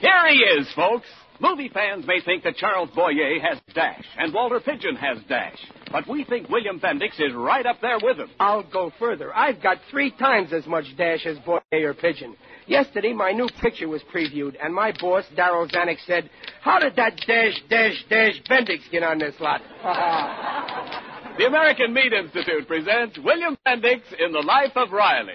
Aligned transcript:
Here 0.00 0.28
he 0.28 0.38
is, 0.60 0.68
folks. 0.74 1.06
Movie 1.38 1.68
fans 1.68 2.06
may 2.06 2.20
think 2.20 2.44
that 2.44 2.56
Charles 2.56 2.88
Boyer 2.94 3.38
has 3.40 3.60
dash 3.74 4.04
and 4.18 4.32
Walter 4.32 4.58
Pidgeon 4.58 4.96
has 4.96 5.18
dash, 5.28 5.58
but 5.92 6.08
we 6.08 6.24
think 6.24 6.48
William 6.48 6.80
Bendix 6.80 7.20
is 7.20 7.34
right 7.34 7.66
up 7.66 7.80
there 7.82 7.98
with 8.02 8.16
him. 8.16 8.30
I'll 8.40 8.62
go 8.62 8.90
further. 8.98 9.34
I've 9.36 9.62
got 9.62 9.78
three 9.90 10.10
times 10.12 10.52
as 10.52 10.66
much 10.66 10.86
dash 10.96 11.26
as 11.26 11.38
Boyer 11.40 11.60
or 11.72 11.94
Pidgeon. 11.94 12.36
Yesterday, 12.66 13.12
my 13.12 13.32
new 13.32 13.48
picture 13.60 13.86
was 13.88 14.02
previewed, 14.12 14.56
and 14.62 14.74
my 14.74 14.92
boss, 14.98 15.24
Darryl 15.36 15.70
Zanuck, 15.70 15.98
said, 16.06 16.30
How 16.62 16.78
did 16.78 16.96
that 16.96 17.16
dash, 17.26 17.62
dash, 17.68 18.04
dash 18.08 18.42
Bendix 18.48 18.90
get 18.90 19.02
on 19.02 19.18
this 19.18 19.34
lot? 19.40 19.60
The 21.38 21.44
American 21.44 21.92
Meat 21.92 22.14
Institute 22.14 22.66
presents 22.66 23.18
William 23.22 23.58
Bendix 23.66 24.00
in 24.18 24.32
the 24.32 24.40
Life 24.40 24.72
of 24.74 24.90
Riley. 24.90 25.34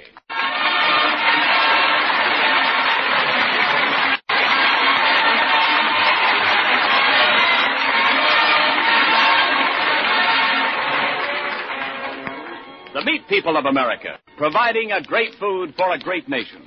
The 13.01 13.05
meat 13.13 13.27
people 13.27 13.57
of 13.57 13.65
America, 13.65 14.19
providing 14.37 14.91
a 14.91 15.01
great 15.01 15.33
food 15.39 15.73
for 15.75 15.91
a 15.91 15.97
great 15.97 16.29
nation. 16.29 16.61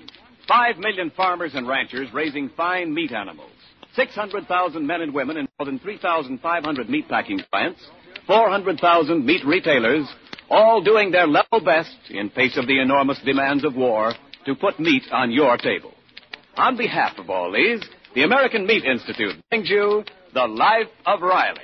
Five 0.48 0.78
million 0.78 1.12
farmers 1.16 1.52
and 1.54 1.68
ranchers 1.68 2.12
raising 2.12 2.48
fine 2.56 2.92
meat 2.92 3.12
animals. 3.12 3.52
600,000 3.94 4.84
men 4.84 5.02
and 5.02 5.14
women 5.14 5.36
in 5.36 5.46
more 5.56 5.66
than 5.66 5.78
3,500 5.78 6.90
meat 6.90 7.08
packing 7.08 7.40
plants. 7.52 7.80
400,000 8.26 9.24
meat 9.24 9.46
retailers, 9.46 10.08
all 10.50 10.82
doing 10.82 11.12
their 11.12 11.28
level 11.28 11.60
best 11.64 11.94
in 12.10 12.30
face 12.30 12.58
of 12.58 12.66
the 12.66 12.80
enormous 12.80 13.20
demands 13.24 13.64
of 13.64 13.76
war 13.76 14.12
to 14.44 14.56
put 14.56 14.80
meat 14.80 15.04
on 15.12 15.30
your 15.30 15.56
table. 15.56 15.94
On 16.56 16.76
behalf 16.76 17.16
of 17.16 17.30
all 17.30 17.52
these, 17.52 17.80
the 18.16 18.24
American 18.24 18.66
Meat 18.66 18.84
Institute 18.84 19.36
brings 19.50 19.70
you 19.70 20.02
The 20.32 20.48
Life 20.48 20.88
of 21.06 21.22
Riley. 21.22 21.62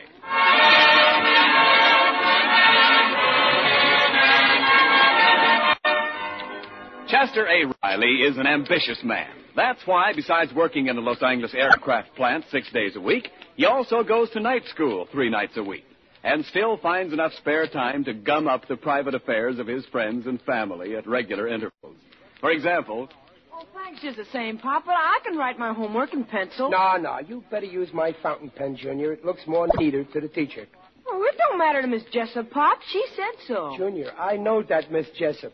Chester 7.10 7.46
A. 7.46 7.72
Riley 7.82 8.22
is 8.22 8.36
an 8.38 8.46
ambitious 8.46 8.98
man. 9.02 9.28
That's 9.56 9.80
why, 9.84 10.12
besides 10.14 10.52
working 10.54 10.86
in 10.86 10.96
the 10.96 11.02
Los 11.02 11.22
Angeles 11.22 11.54
aircraft 11.54 12.14
plant 12.14 12.44
six 12.50 12.70
days 12.72 12.94
a 12.96 13.00
week, 13.00 13.28
he 13.56 13.64
also 13.66 14.02
goes 14.02 14.30
to 14.30 14.40
night 14.40 14.62
school 14.66 15.08
three 15.10 15.28
nights 15.28 15.56
a 15.56 15.62
week 15.62 15.84
and 16.22 16.44
still 16.46 16.76
finds 16.76 17.12
enough 17.12 17.32
spare 17.38 17.66
time 17.66 18.04
to 18.04 18.12
gum 18.14 18.46
up 18.46 18.68
the 18.68 18.76
private 18.76 19.14
affairs 19.14 19.58
of 19.58 19.66
his 19.66 19.84
friends 19.86 20.26
and 20.26 20.40
family 20.42 20.94
at 20.96 21.06
regular 21.06 21.48
intervals. 21.48 21.96
For 22.40 22.50
example, 22.50 23.08
Oh, 23.52 23.64
thanks 23.74 24.00
just 24.00 24.16
the 24.16 24.24
same, 24.32 24.56
Pop, 24.58 24.84
but 24.86 24.94
I 24.96 25.18
can 25.24 25.36
write 25.36 25.58
my 25.58 25.72
homework 25.74 26.14
in 26.14 26.24
pencil. 26.24 26.70
No, 26.70 26.96
no, 26.96 27.18
you 27.18 27.42
better 27.50 27.66
use 27.66 27.88
my 27.92 28.14
fountain 28.22 28.50
pen, 28.54 28.76
Junior. 28.76 29.12
It 29.12 29.24
looks 29.24 29.42
more 29.46 29.66
neater 29.76 30.04
to 30.04 30.20
the 30.20 30.28
teacher. 30.28 30.66
Oh, 31.06 31.22
it 31.24 31.36
don't 31.36 31.58
matter 31.58 31.82
to 31.82 31.88
Miss 31.88 32.04
Jessup, 32.12 32.50
Pop. 32.50 32.78
She 32.90 33.04
said 33.16 33.44
so. 33.48 33.74
Junior, 33.76 34.12
I 34.18 34.36
know 34.36 34.62
that 34.62 34.90
Miss 34.92 35.06
Jessup. 35.18 35.52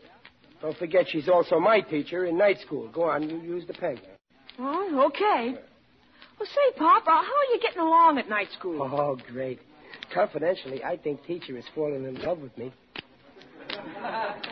Don't 0.61 0.77
forget 0.77 1.05
she's 1.07 1.29
also 1.29 1.59
my 1.59 1.81
teacher 1.81 2.25
in 2.25 2.37
night 2.37 2.57
school. 2.65 2.89
Go 2.91 3.03
on, 3.03 3.29
you 3.29 3.37
use 3.41 3.65
the 3.67 3.73
pen. 3.73 3.99
Oh, 4.59 5.05
okay. 5.07 5.53
Well, 6.39 6.47
say, 6.47 6.77
Pop, 6.77 7.03
uh, 7.07 7.11
how 7.11 7.21
are 7.21 7.53
you 7.53 7.59
getting 7.61 7.79
along 7.81 8.17
at 8.17 8.27
night 8.29 8.47
school? 8.57 8.81
Oh, 8.81 9.17
great. 9.31 9.59
Confidentially, 10.13 10.83
I 10.83 10.97
think 10.97 11.23
teacher 11.25 11.57
is 11.57 11.65
falling 11.75 12.05
in 12.05 12.15
love 12.21 12.39
with 12.39 12.57
me. 12.57 12.73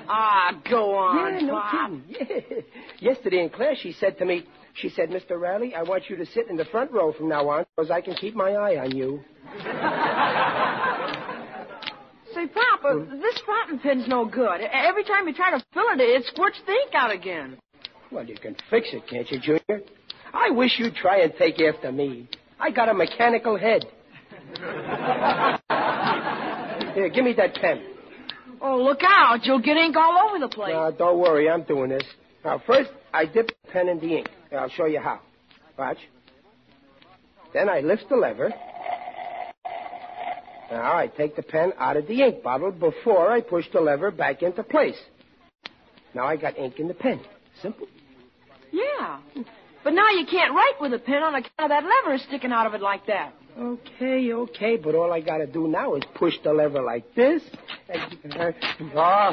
Ah, 0.08 0.62
go 0.70 0.94
on, 0.96 1.34
yeah, 1.36 1.42
no 1.48 1.54
Pop. 1.60 1.90
kidding. 1.90 2.04
Yeah. 3.02 3.12
Yesterday 3.12 3.44
in 3.44 3.50
class, 3.50 3.78
she 3.82 3.92
said 3.94 4.18
to 4.20 4.26
me, 4.26 4.46
she 4.76 4.90
said, 4.90 5.10
Mr. 5.10 5.40
Riley, 5.40 5.74
I 5.74 5.84
want 5.84 6.10
you 6.10 6.16
to 6.18 6.26
sit 6.28 6.48
in 6.50 6.58
the 6.58 6.66
front 6.66 6.92
row 6.92 7.12
from 7.14 7.30
now 7.30 7.48
on 7.50 7.66
because 7.76 7.90
I 7.90 8.02
can 8.02 8.14
keep 8.16 8.36
my 8.36 8.52
eye 8.52 8.78
on 8.78 8.96
you. 8.96 9.22
Say, 12.46 12.52
Pop, 12.54 12.84
uh, 12.84 12.96
this 13.16 13.40
fountain 13.46 13.80
pen's 13.80 14.08
no 14.08 14.26
good. 14.26 14.62
Every 14.62 15.04
time 15.04 15.28
you 15.28 15.34
try 15.34 15.52
to 15.52 15.64
fill 15.74 15.84
it, 15.94 16.00
it 16.00 16.26
squirts 16.26 16.60
the 16.66 16.72
ink 16.72 16.94
out 16.94 17.12
again. 17.12 17.58
Well, 18.12 18.26
you 18.26 18.36
can 18.36 18.56
fix 18.70 18.90
it, 18.94 19.08
can't 19.08 19.30
you, 19.32 19.40
Junior? 19.40 19.82
I 20.34 20.50
wish 20.52 20.78
you'd 20.78 20.96
try 20.96 21.22
and 21.22 21.34
take 21.38 21.60
after 21.62 21.92
me. 21.92 22.28
I 22.60 22.72
got 22.72 22.90
a 22.90 22.94
mechanical 22.94 23.58
head. 23.58 23.86
Here, 26.96 27.10
give 27.10 27.26
me 27.26 27.34
that 27.34 27.56
pen. 27.56 27.84
Oh, 28.62 28.82
look 28.82 29.02
out. 29.04 29.40
You'll 29.44 29.62
get 29.62 29.78
ink 29.78 29.96
all 29.98 30.30
over 30.30 30.40
the 30.40 30.48
place. 30.48 30.74
Now, 30.74 30.92
don't 30.92 31.20
worry, 31.20 31.50
I'm 31.50 31.64
doing 31.64 31.90
this. 31.90 32.04
Now, 32.44 32.62
first, 32.66 32.90
I 33.14 33.26
dip 33.26 33.48
the 33.48 33.72
pen 33.72 33.90
in 33.90 34.00
the 34.00 34.18
ink. 34.18 34.30
I'll 34.58 34.70
show 34.70 34.86
you 34.86 35.00
how. 35.00 35.20
Watch. 35.78 35.98
Then 37.54 37.70
I 37.70 37.80
lift 37.80 38.06
the 38.10 38.16
lever. 38.16 38.54
Now, 40.72 40.98
I 40.98 41.08
take 41.08 41.36
the 41.36 41.44
pen 41.44 41.74
out 41.78 41.96
of 41.98 42.08
the 42.08 42.22
ink 42.22 42.42
bottle 42.44 42.72
before 42.72 43.32
I 43.32 43.42
push 43.42 43.66
the 43.72 43.80
lever 43.82 44.12
back 44.12 44.42
into 44.42 44.64
place. 44.64 44.98
Now 46.14 46.26
I 46.26 46.38
got 46.38 46.58
ink 46.58 46.80
in 46.80 46.88
the 46.88 46.94
pen. 46.94 47.20
Simple. 47.62 47.88
Yeah. 48.72 49.20
But 49.84 49.94
now 49.94 50.10
you 50.10 50.26
can't 50.26 50.54
write 50.54 50.74
with 50.82 50.94
a 50.94 51.00
pen 51.00 51.22
on 51.24 51.36
account 51.36 51.52
of 51.60 51.70
that 51.70 51.84
lever 51.84 52.18
sticking 52.28 52.52
out 52.52 52.66
of 52.68 52.74
it 52.74 52.82
like 52.82 53.06
that. 53.08 53.34
Okay, 53.58 54.34
okay, 54.34 54.76
but 54.76 54.96
all 54.96 55.14
I 55.14 55.22
gotta 55.22 55.46
do 55.48 55.68
now 55.68 55.96
is 55.96 56.04
push 56.16 56.34
the 56.44 56.52
lever 56.52 56.82
like 56.82 57.14
this. 57.16 57.42
Oh, 57.90 58.52
oh, 58.96 59.32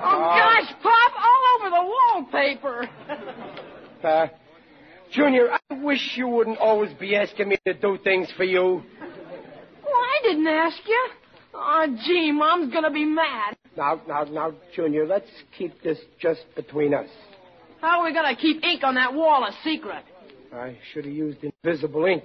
Oh, 0.00 0.18
gosh, 0.38 0.72
Pop, 0.82 1.12
all 1.18 1.42
over 1.56 1.70
the 1.70 1.84
wallpaper. 2.32 2.88
uh, 4.04 4.26
Junior, 5.12 5.48
I 5.52 5.74
wish 5.82 6.14
you 6.16 6.28
wouldn't 6.28 6.58
always 6.58 6.92
be 6.94 7.16
asking 7.16 7.48
me 7.48 7.56
to 7.66 7.74
do 7.74 7.98
things 8.04 8.28
for 8.36 8.44
you. 8.44 8.82
Well, 9.00 9.94
I 9.94 10.20
didn't 10.22 10.46
ask 10.46 10.78
you. 10.86 11.08
Oh, 11.54 11.86
gee, 12.06 12.30
Mom's 12.30 12.72
gonna 12.72 12.90
be 12.90 13.04
mad. 13.04 13.56
Now, 13.76 14.00
now, 14.06 14.24
now, 14.24 14.52
Junior, 14.74 15.06
let's 15.06 15.28
keep 15.56 15.80
this 15.82 15.98
just 16.20 16.44
between 16.56 16.92
us. 16.94 17.08
How 17.80 18.00
are 18.00 18.04
we 18.04 18.12
gonna 18.12 18.36
keep 18.36 18.62
ink 18.62 18.82
on 18.84 18.94
that 18.96 19.14
wall 19.14 19.44
a 19.44 19.52
secret? 19.64 20.04
I 20.54 20.76
should 20.92 21.04
have 21.04 21.14
used 21.14 21.38
invisible 21.42 22.04
ink. 22.06 22.24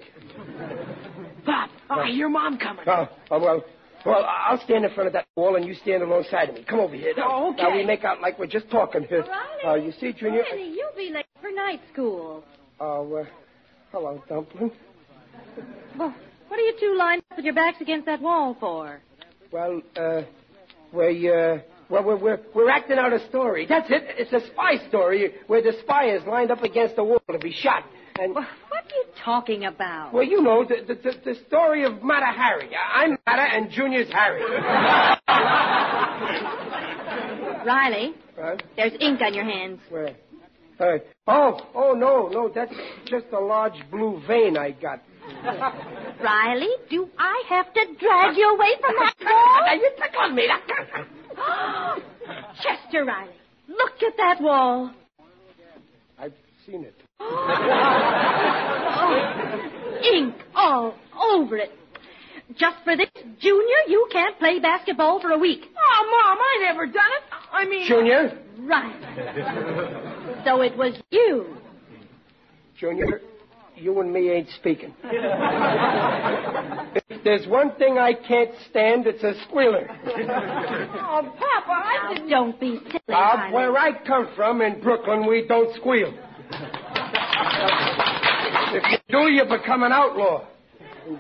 Pop, 1.45 1.69
oh, 1.89 1.99
I 2.01 2.07
hear 2.11 2.29
Mom 2.29 2.57
coming. 2.57 2.85
Oh, 2.87 3.07
oh, 3.31 3.39
well, 3.39 3.63
well, 4.05 4.25
I'll 4.25 4.59
stand 4.61 4.83
in 4.85 4.93
front 4.93 5.07
of 5.07 5.13
that 5.13 5.25
wall 5.35 5.55
and 5.55 5.65
you 5.65 5.73
stand 5.75 6.03
alongside 6.03 6.49
of 6.49 6.55
me. 6.55 6.63
Come 6.63 6.79
over 6.79 6.95
here. 6.95 7.13
Now, 7.15 7.29
Oh, 7.31 7.53
okay. 7.53 7.63
Now 7.63 7.75
we 7.75 7.85
make 7.85 8.03
out 8.03 8.21
like 8.21 8.37
we're 8.39 8.47
just 8.47 8.69
talking 8.69 9.03
here. 9.03 9.25
Uh, 9.65 9.75
you 9.75 9.91
see, 9.99 10.11
Junior? 10.13 10.43
Riley, 10.51 10.69
you'll 10.75 10.95
be 10.97 11.11
late 11.13 11.25
for 11.41 11.51
night 11.51 11.79
school. 11.91 12.43
Oh, 12.79 13.15
uh, 13.15 13.25
hello, 13.91 14.23
Dumpling. 14.27 14.71
Well, 15.97 16.13
what 16.47 16.59
are 16.59 16.63
you 16.63 16.73
two 16.79 16.95
lined 16.97 17.21
up 17.31 17.37
with 17.37 17.45
your 17.45 17.53
backs 17.53 17.77
against 17.81 18.05
that 18.07 18.21
wall 18.21 18.57
for? 18.59 18.99
Well, 19.51 19.81
uh, 19.95 20.23
we, 20.91 21.29
uh, 21.29 21.59
well, 21.89 22.03
we're, 22.03 22.17
we're, 22.17 22.39
we're 22.55 22.69
acting 22.69 22.97
out 22.97 23.13
a 23.13 23.25
story. 23.29 23.65
That's 23.67 23.89
it. 23.89 24.03
It's 24.17 24.33
a 24.33 24.41
spy 24.51 24.87
story 24.89 25.33
where 25.47 25.61
the 25.61 25.73
spy 25.83 26.09
is 26.15 26.23
lined 26.27 26.51
up 26.51 26.63
against 26.63 26.95
the 26.95 27.03
wall 27.03 27.21
to 27.31 27.39
be 27.39 27.51
shot. 27.53 27.83
And, 28.19 28.35
Well, 28.35 28.45
what 28.69 28.83
are 28.83 28.95
you 28.95 29.05
talking 29.23 29.65
about? 29.65 30.13
well, 30.13 30.23
you 30.23 30.41
know, 30.41 30.63
the, 30.65 30.75
the, 30.87 30.95
the, 30.95 31.33
the 31.33 31.39
story 31.47 31.83
of 31.83 32.01
Mata 32.03 32.27
Hari. 32.27 32.69
I'm 32.75 33.17
Mata 33.25 33.41
and 33.41 33.71
Junior's 33.71 34.09
Hari. 34.11 34.43
Riley, 37.65 38.13
Huh? 38.39 38.57
there's 38.75 38.93
ink 38.99 39.21
on 39.21 39.33
your 39.33 39.45
hands. 39.45 39.79
Where? 39.89 40.15
Uh, 40.79 40.97
oh, 41.27 41.59
oh, 41.73 41.93
no, 41.93 42.27
no, 42.29 42.49
that's 42.53 42.73
just 43.05 43.25
a 43.33 43.39
large 43.39 43.73
blue 43.91 44.19
vein 44.27 44.57
I 44.57 44.71
got. 44.71 45.01
Riley, 46.23 46.69
do 46.89 47.07
I 47.17 47.43
have 47.49 47.73
to 47.73 47.85
drag 47.99 48.35
you 48.35 48.49
away 48.55 48.75
from 48.81 48.95
that 48.99 49.13
Now, 49.21 49.31
wall? 49.31 49.75
you 49.77 49.91
tickle 50.01 50.29
me. 50.31 50.47
Chester 52.61 53.05
Riley, 53.05 53.33
look 53.69 54.03
at 54.05 54.17
that 54.17 54.41
wall. 54.41 54.91
I've 56.19 56.33
seen 56.65 56.83
it. 56.85 56.95
Oh, 58.95 59.09
ink 60.13 60.35
all 60.55 60.95
over 61.31 61.57
it. 61.57 61.71
Just 62.57 62.77
for 62.83 62.95
this, 62.95 63.09
Junior, 63.39 63.77
you 63.87 64.07
can't 64.11 64.37
play 64.37 64.59
basketball 64.59 65.19
for 65.21 65.31
a 65.31 65.37
week. 65.37 65.61
Oh, 65.65 66.05
Mom, 66.11 66.37
I 66.39 66.57
never 66.71 66.85
done 66.85 66.95
it. 66.95 67.23
I 67.51 67.61
I 67.61 67.65
mean. 67.65 67.87
Junior, 67.87 68.39
Right. 68.59 68.99
So 70.45 70.61
it 70.61 70.75
was 70.77 70.93
you. 71.09 71.55
Junior, 72.77 73.21
you 73.77 73.97
and 74.01 74.11
me 74.11 74.29
ain't 74.29 74.49
speaking. 74.59 74.93
if 77.09 77.23
there's 77.23 77.47
one 77.47 77.71
thing 77.75 77.97
I 77.97 78.13
can't 78.13 78.51
stand, 78.69 79.07
it's 79.07 79.23
a 79.23 79.33
squealer. 79.47 79.87
Oh, 79.89 81.21
Papa, 81.37 81.69
I 81.69 81.99
Now, 82.03 82.13
didn't. 82.13 82.29
don't 82.29 82.59
be 82.59 82.77
silly, 82.85 82.99
Bob, 83.07 83.39
honey. 83.39 83.53
where 83.53 83.77
I 83.77 83.93
come 84.05 84.27
from 84.35 84.61
in 84.61 84.81
Brooklyn, 84.81 85.25
we 85.27 85.45
don't 85.47 85.73
squeal. 85.75 86.13
if 88.73 88.83
you 88.91 88.97
do, 89.09 89.31
you 89.31 89.43
become 89.45 89.83
an 89.83 89.91
outlaw. 89.93 90.45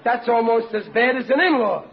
That's 0.03 0.27
almost 0.29 0.73
as 0.73 0.85
bad 0.93 1.17
as 1.17 1.29
an 1.29 1.39
in-law. 1.41 1.83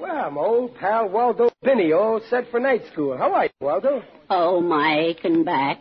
well, 0.00 0.30
my 0.30 0.40
old 0.40 0.74
pal 0.76 1.08
Waldo 1.08 1.50
Binney 1.62 1.92
all 1.92 2.20
set 2.30 2.50
for 2.50 2.60
night 2.60 2.82
school. 2.92 3.16
How 3.16 3.32
are 3.34 3.44
you, 3.44 3.50
Waldo? 3.60 4.02
Oh, 4.30 4.60
my 4.60 4.98
aching 4.98 5.44
back. 5.44 5.80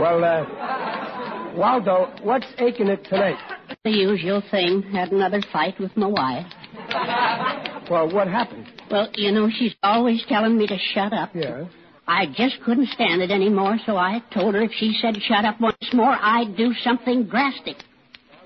Well, 0.00 0.24
uh, 0.24 1.54
Waldo, 1.54 2.12
what's 2.22 2.46
aching 2.58 2.88
it 2.88 3.04
tonight? 3.04 3.36
The 3.84 3.90
usual 3.90 4.40
thing. 4.48 4.82
Had 4.92 5.10
another 5.10 5.42
fight 5.52 5.74
with 5.80 5.96
my 5.96 6.06
wife. 6.06 6.46
Well, 7.90 8.10
what 8.10 8.28
happened? 8.28 8.68
Well, 8.90 9.08
you 9.16 9.32
know, 9.32 9.50
she's 9.50 9.74
always 9.82 10.24
telling 10.28 10.56
me 10.56 10.68
to 10.68 10.78
shut 10.94 11.12
up. 11.12 11.30
Yeah. 11.34 11.64
I 12.06 12.26
just 12.26 12.62
couldn't 12.64 12.88
stand 12.90 13.20
it 13.20 13.30
anymore, 13.30 13.76
so 13.84 13.96
I 13.96 14.22
told 14.32 14.54
her 14.54 14.62
if 14.62 14.70
she 14.78 14.96
said 15.02 15.20
shut 15.20 15.44
up 15.44 15.60
once 15.60 15.76
more, 15.92 16.16
I'd 16.18 16.56
do 16.56 16.72
something 16.84 17.24
drastic. 17.24 17.76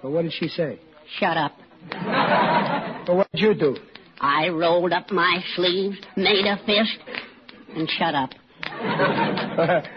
Well, 0.03 0.15
what 0.15 0.23
did 0.23 0.33
she 0.33 0.49
say? 0.49 0.81
Shut 1.21 1.37
up. 1.37 1.53
Well, 3.07 3.19
what 3.19 3.31
did 3.33 3.41
you 3.43 3.55
do? 3.55 3.77
I 4.21 4.49
rolled 4.49 4.93
up 4.93 5.13
my 5.13 5.45
sleeves, 5.55 5.99
made 6.17 6.47
a 6.47 6.57
fist, 6.65 6.99
and 7.77 7.89
shut 7.91 8.15
up. 8.15 8.31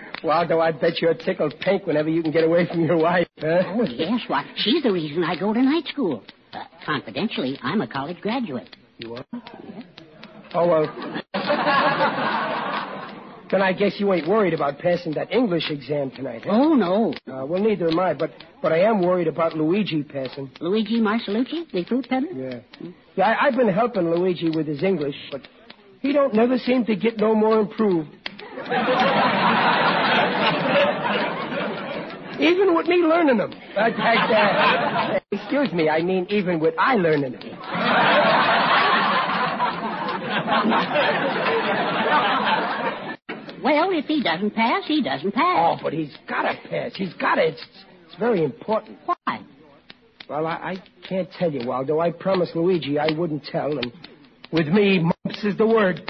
Waldo, 0.24 0.60
I 0.60 0.72
bet 0.72 1.02
you're 1.02 1.14
tickled 1.14 1.54
pink 1.62 1.86
whenever 1.88 2.10
you 2.10 2.22
can 2.22 2.32
get 2.32 2.44
away 2.44 2.68
from 2.68 2.86
your 2.86 2.98
wife, 2.98 3.28
huh? 3.40 3.64
Oh, 3.66 3.84
yes, 3.84 4.22
why, 4.28 4.46
she's 4.56 4.84
the 4.84 4.92
reason 4.92 5.24
I 5.24 5.40
go 5.40 5.54
to 5.54 5.62
night 5.62 5.86
school. 5.88 6.24
Uh, 6.52 6.64
confidentially, 6.86 7.58
I'm 7.62 7.82
a 7.82 7.88
college 7.88 8.20
graduate. 8.22 8.76
You 8.98 9.16
are? 9.16 9.26
Oh, 10.54 10.68
well. 10.68 10.88
then 13.52 13.62
I 13.62 13.72
guess 13.72 13.94
you 14.00 14.12
ain't 14.12 14.28
worried 14.28 14.54
about 14.54 14.80
passing 14.80 15.14
that 15.14 15.32
English 15.32 15.70
exam 15.70 16.12
tonight, 16.12 16.42
huh? 16.44 16.52
Oh, 16.52 16.74
no. 16.74 17.14
Uh, 17.32 17.46
well, 17.46 17.62
neither 17.62 17.88
am 17.88 18.00
I, 18.00 18.14
but, 18.14 18.32
but 18.62 18.72
I 18.72 18.80
am 18.80 19.02
worried 19.02 19.28
about 19.28 19.56
Luigi 19.56 20.04
passing. 20.04 20.52
Luigi 20.60 21.00
Marcelucci, 21.00 21.72
the 21.72 21.86
fruit 21.86 22.08
peddler? 22.10 22.32
Yeah. 22.34 22.60
Yeah, 23.16 23.26
I, 23.26 23.48
I've 23.48 23.56
been 23.56 23.70
helping 23.70 24.10
Luigi 24.10 24.50
with 24.50 24.68
his 24.68 24.84
English, 24.84 25.16
but 25.32 25.42
he 26.02 26.12
don't 26.12 26.34
never 26.34 26.58
seem 26.58 26.86
to 26.86 26.96
get 26.96 27.18
no 27.18 27.36
more 27.36 27.60
improved. 27.60 28.10
even 32.40 32.76
with 32.76 32.88
me 32.88 32.98
learning 32.98 33.38
them. 33.38 33.54
Uh, 33.80 33.90
uh, 33.92 35.20
excuse 35.32 35.72
me, 35.72 35.90
I 35.90 36.02
mean 36.02 36.26
even 36.30 36.60
with 36.60 36.74
I 36.78 36.96
learning 36.96 37.34
them. 37.34 37.42
Well, 43.64 43.90
if 43.92 44.06
he 44.06 44.24
doesn't 44.24 44.56
pass, 44.56 44.84
he 44.86 45.04
doesn't 45.04 45.34
pass. 45.34 45.78
Oh, 45.80 45.84
but 45.84 45.94
he's 45.94 46.16
got 46.28 46.44
to 46.44 46.58
pass. 46.70 46.96
He's 46.96 47.14
got 47.14 47.36
to. 47.36 47.48
It's, 47.48 47.66
it's 48.06 48.16
very 48.18 48.44
important. 48.44 48.98
Why? 49.06 49.44
Well, 50.30 50.48
I, 50.48 50.54
I 50.54 50.84
can't 51.08 51.30
tell 51.38 51.52
you, 51.52 51.68
Waldo. 51.68 52.00
I 52.00 52.12
promised 52.12 52.56
Luigi 52.56 52.98
I 52.98 53.12
wouldn't 53.18 53.44
tell, 53.44 53.78
and 53.78 53.92
with 54.52 54.68
me, 54.68 55.00
mumps 55.00 55.44
is 55.44 55.58
the 55.58 55.68
word. 55.68 56.02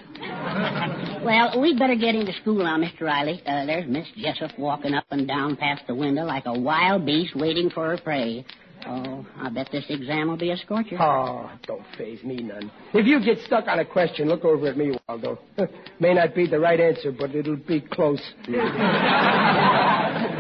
Well, 1.23 1.59
we'd 1.61 1.77
better 1.77 1.95
get 1.95 2.15
into 2.15 2.33
school 2.41 2.63
now, 2.63 2.77
Mr. 2.77 3.01
Riley. 3.01 3.41
Uh, 3.45 3.65
there's 3.65 3.87
Miss 3.87 4.07
Jessup 4.17 4.57
walking 4.57 4.93
up 4.93 5.05
and 5.11 5.27
down 5.27 5.57
past 5.57 5.83
the 5.87 5.95
window 5.95 6.23
like 6.23 6.43
a 6.45 6.57
wild 6.57 7.05
beast 7.05 7.35
waiting 7.35 7.69
for 7.69 7.89
her 7.89 7.97
prey. 7.97 8.45
Oh, 8.87 9.25
I 9.37 9.49
bet 9.49 9.67
this 9.71 9.83
exam 9.89 10.29
will 10.29 10.37
be 10.37 10.51
a 10.51 10.57
scorcher. 10.57 11.01
Oh, 11.01 11.51
don't 11.67 11.83
phase 11.97 12.23
me 12.23 12.37
none. 12.37 12.71
If 12.93 13.05
you 13.05 13.19
get 13.23 13.43
stuck 13.45 13.67
on 13.67 13.79
a 13.79 13.85
question, 13.85 14.29
look 14.29 14.45
over 14.45 14.67
at 14.67 14.77
me, 14.77 14.97
Waldo. 15.07 15.39
May 15.99 16.13
not 16.13 16.33
be 16.33 16.47
the 16.47 16.59
right 16.59 16.79
answer, 16.79 17.11
but 17.11 17.35
it'll 17.35 17.57
be 17.57 17.81
close. 17.81 18.21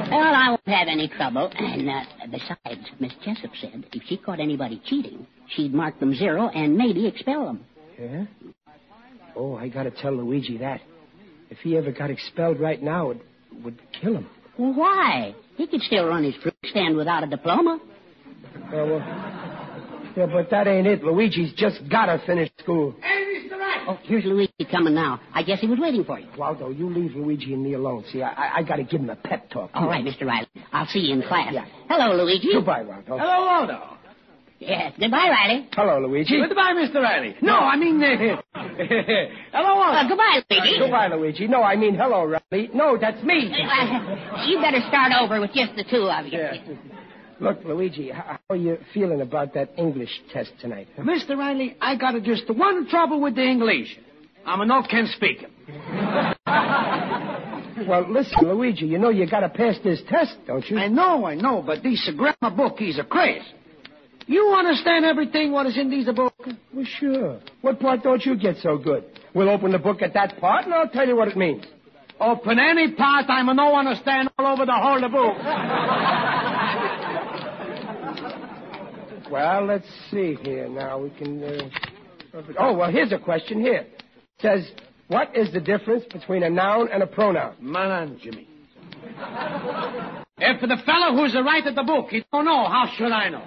Well, 0.09 0.33
I 0.33 0.49
won't 0.49 0.67
have 0.67 0.87
any 0.87 1.07
trouble. 1.07 1.51
And 1.55 1.87
uh, 1.87 2.01
besides, 2.31 2.81
Miss 2.99 3.13
Jessup 3.23 3.51
said 3.61 3.85
if 3.93 4.01
she 4.07 4.17
caught 4.17 4.39
anybody 4.39 4.81
cheating, 4.83 5.27
she'd 5.49 5.71
mark 5.73 5.99
them 5.99 6.15
zero 6.15 6.49
and 6.49 6.75
maybe 6.75 7.05
expel 7.05 7.45
them. 7.45 7.65
Yeah? 7.99 8.25
Oh, 9.35 9.55
I 9.55 9.69
gotta 9.69 9.91
tell 9.91 10.13
Luigi 10.13 10.57
that. 10.59 10.81
If 11.49 11.57
he 11.59 11.77
ever 11.77 11.91
got 11.91 12.09
expelled 12.11 12.59
right 12.59 12.81
now, 12.81 13.11
it 13.11 13.21
would 13.63 13.79
kill 14.01 14.15
him. 14.15 14.29
Well, 14.57 14.73
why? 14.73 15.33
He 15.55 15.67
could 15.67 15.81
still 15.81 16.05
run 16.07 16.23
his 16.23 16.35
fruit 16.35 16.53
stand 16.65 16.95
without 16.95 17.23
a 17.23 17.27
diploma. 17.27 17.79
Oh, 18.71 18.85
well, 18.85 18.99
yeah, 20.15 20.25
but 20.25 20.49
that 20.51 20.67
ain't 20.67 20.85
it. 20.87 21.03
Luigi's 21.03 21.53
just 21.55 21.79
gotta 21.89 22.21
finish 22.25 22.49
school. 22.59 22.93
Hey, 23.01 23.47
Mr. 23.47 23.57
Rat! 23.57 23.85
Oh, 23.87 23.97
here's 24.03 24.25
Luigi 24.25 24.51
coming 24.69 24.93
now. 24.93 25.19
I 25.33 25.43
guess 25.43 25.59
he 25.59 25.67
was 25.67 25.79
waiting 25.79 26.03
for 26.03 26.19
you. 26.19 26.27
Waldo, 26.37 26.69
you 26.69 26.89
leave 26.89 27.15
Luigi 27.15 27.53
and 27.53 27.63
me 27.63 27.73
alone. 27.73 28.03
See, 28.11 28.21
I, 28.21 28.29
I, 28.31 28.57
I 28.57 28.63
gotta 28.63 28.83
give 28.83 29.01
him 29.01 29.09
a 29.09 29.15
pep 29.15 29.49
talk. 29.49 29.71
All 29.73 29.87
right, 29.87 30.03
Mr. 30.03 30.25
Riley. 30.25 30.47
I'll 30.71 30.87
see 30.87 30.99
you 30.99 31.13
in 31.13 31.21
class. 31.27 31.53
Yeah. 31.53 31.65
Hello, 31.87 32.15
Luigi. 32.23 32.49
Goodbye, 32.53 32.83
Waldo. 32.83 33.17
Hello, 33.17 33.45
Waldo. 33.45 33.97
Yes, 34.59 34.93
goodbye, 34.99 35.29
Riley. 35.29 35.69
Hello, 35.71 36.05
Luigi. 36.05 36.37
Goodbye, 36.45 36.73
Mr. 36.73 36.95
Riley. 36.95 37.35
No, 37.41 37.53
I 37.55 37.77
mean, 37.77 38.03
uh, 38.03 38.41
hello, 39.51 39.75
Waldo. 39.75 39.97
Uh, 39.97 40.07
goodbye, 40.07 40.41
Luigi. 40.49 40.79
Goodbye, 40.79 41.07
Luigi. 41.07 41.47
No, 41.47 41.63
I 41.63 41.75
mean 41.75 41.95
hello, 41.95 42.23
Riley. 42.25 42.69
No, 42.73 42.97
that's 42.99 43.21
me. 43.23 43.51
Uh, 43.53 44.45
you 44.47 44.59
better 44.61 44.79
start 44.87 45.11
over 45.19 45.41
with 45.41 45.51
just 45.53 45.75
the 45.75 45.83
two 45.83 46.09
of 46.09 46.25
you. 46.25 46.39
Yeah. 46.39 46.53
Look, 47.41 47.63
Luigi, 47.65 48.09
how 48.09 48.39
are 48.49 48.55
you 48.55 48.77
feeling 48.93 49.21
about 49.21 49.53
that 49.53 49.71
English 49.77 50.09
test 50.31 50.51
tonight? 50.61 50.87
huh? 50.95 51.03
Mr. 51.03 51.37
Riley, 51.37 51.75
I 51.81 51.95
got 51.95 52.21
just 52.23 52.49
one 52.49 52.87
trouble 52.89 53.21
with 53.21 53.35
the 53.35 53.43
English. 53.43 53.97
I'm 54.45 54.61
a 54.61 54.65
no 54.65 54.81
can 54.89 55.07
speak 55.15 55.43
'em. 55.43 55.51
Well, 57.87 58.11
listen, 58.11 58.35
Luigi, 58.41 58.85
you 58.85 58.97
know 58.97 59.09
you 59.09 59.29
gotta 59.29 59.49
pass 59.49 59.75
this 59.83 60.01
test, 60.09 60.35
don't 60.47 60.67
you? 60.69 60.77
I 60.77 60.87
know, 60.87 61.25
I 61.25 61.35
know, 61.35 61.61
but 61.65 61.81
these 61.81 62.09
grammar 62.17 62.55
book 62.55 62.81
is 62.81 62.99
a 62.99 63.03
craze. 63.03 63.43
You 64.29 64.53
understand 64.55 65.05
everything 65.05 65.51
what 65.51 65.65
is 65.65 65.75
in 65.75 65.89
these 65.89 66.05
book? 66.05 66.35
Well, 66.71 66.85
sure. 66.99 67.39
What 67.61 67.79
part 67.79 68.03
don't 68.03 68.23
you 68.23 68.37
get 68.37 68.57
so 68.57 68.77
good? 68.77 69.03
We'll 69.33 69.49
open 69.49 69.71
the 69.71 69.79
book 69.79 70.03
at 70.03 70.13
that 70.13 70.39
part, 70.39 70.65
and 70.65 70.73
I'll 70.75 70.87
tell 70.87 71.07
you 71.07 71.15
what 71.15 71.29
it 71.29 71.35
means. 71.35 71.65
Open 72.19 72.59
any 72.59 72.93
part, 72.93 73.25
I'm 73.27 73.49
a 73.49 73.55
no 73.55 73.75
understand 73.75 74.29
all 74.37 74.53
over 74.53 74.67
the 74.67 74.75
whole 74.75 75.03
of 75.03 75.11
book. 75.11 75.35
Well, 79.31 79.65
let's 79.65 79.85
see 80.09 80.35
here. 80.41 80.67
Now 80.67 80.97
we 80.97 81.11
can. 81.11 81.43
Uh... 81.43 81.69
Oh, 82.57 82.73
well, 82.73 82.91
here's 82.91 83.11
a 83.11 83.19
question 83.19 83.61
here. 83.61 83.85
It 83.85 84.03
says, 84.41 84.71
what 85.07 85.35
is 85.37 85.53
the 85.53 85.59
difference 85.59 86.03
between 86.11 86.41
a 86.41 86.49
noun 86.49 86.89
and 86.91 87.03
a 87.03 87.07
pronoun? 87.07 87.53
Man 87.61 87.91
on, 87.91 88.19
Jimmy. 88.19 88.47
If 90.41 90.61
the 90.61 90.77
fellow 90.85 91.15
who's 91.15 91.33
the 91.33 91.43
right 91.43 91.65
of 91.65 91.75
the 91.75 91.83
book, 91.83 92.09
he 92.09 92.23
don't 92.31 92.45
know, 92.45 92.67
how 92.67 92.87
should 92.95 93.11
I 93.11 93.29
know? 93.29 93.43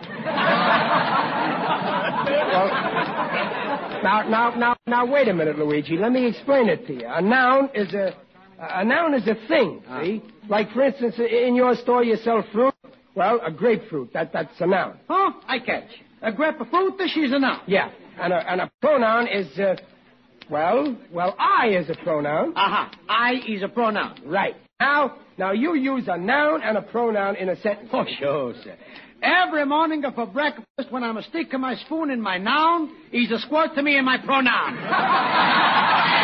Well, 2.52 4.02
now, 4.02 4.28
now, 4.28 4.54
now, 4.56 4.76
now, 4.86 5.06
wait 5.06 5.28
a 5.28 5.34
minute, 5.34 5.58
Luigi. 5.58 5.96
Let 5.96 6.12
me 6.12 6.26
explain 6.26 6.68
it 6.68 6.86
to 6.86 6.92
you. 6.92 7.06
A 7.06 7.22
noun 7.22 7.70
is 7.74 7.92
a, 7.94 8.14
a 8.58 8.84
noun 8.84 9.14
is 9.14 9.26
a 9.26 9.36
thing. 9.48 9.82
See, 10.02 10.22
like 10.48 10.70
for 10.72 10.82
instance, 10.82 11.14
in 11.18 11.54
your 11.54 11.74
store 11.76 12.04
you 12.04 12.16
sell 12.16 12.44
fruit. 12.52 12.74
Well, 13.14 13.40
a 13.44 13.50
grapefruit. 13.50 14.12
That 14.12 14.32
that's 14.32 14.60
a 14.60 14.66
noun. 14.66 14.98
Huh? 15.08 15.32
I 15.46 15.58
catch. 15.58 15.88
A 16.22 16.32
grapefruit, 16.32 17.00
she's 17.08 17.32
a 17.32 17.38
noun. 17.38 17.60
Yeah, 17.66 17.90
and 18.18 18.32
a 18.32 18.50
and 18.50 18.60
a 18.62 18.70
pronoun 18.80 19.28
is, 19.28 19.58
uh, 19.58 19.76
well, 20.50 20.96
well, 21.12 21.34
I 21.38 21.68
is 21.68 21.88
a 21.90 21.94
pronoun. 22.02 22.52
Aha. 22.56 22.90
I 23.08 23.34
is 23.46 23.62
a 23.62 23.68
pronoun. 23.68 24.20
Right. 24.24 24.56
Now, 24.82 25.14
now 25.38 25.52
you 25.52 25.76
use 25.76 26.08
a 26.08 26.18
noun 26.18 26.60
and 26.60 26.76
a 26.76 26.82
pronoun 26.82 27.36
in 27.36 27.48
a 27.48 27.54
sentence. 27.60 27.88
Oh, 27.92 28.04
sure, 28.18 28.52
sir. 28.64 28.74
Every 29.22 29.64
morning 29.64 30.02
for 30.12 30.26
breakfast, 30.26 30.90
when 30.90 31.04
I'm 31.04 31.22
sticking 31.22 31.60
my 31.60 31.76
spoon 31.76 32.10
in 32.10 32.20
my 32.20 32.38
noun, 32.38 32.92
he's 33.12 33.30
a 33.30 33.38
squirt 33.38 33.76
to 33.76 33.82
me 33.82 33.96
in 33.96 34.04
my 34.04 34.18
pronoun. 34.18 34.78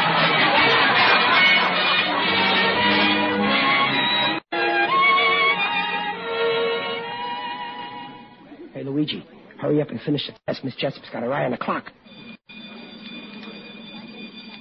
Hey, 8.75 8.85
Luigi, 8.85 9.25
hurry 9.61 9.83
up 9.83 9.91
and 9.91 10.01
finish 10.03 10.25
the 10.27 10.35
test. 10.47 10.63
Miss 10.63 10.77
Jessup's 10.77 11.09
got 11.13 11.25
her 11.25 11.33
eye 11.33 11.45
on 11.45 11.51
the 11.51 11.57
clock. 11.57 11.91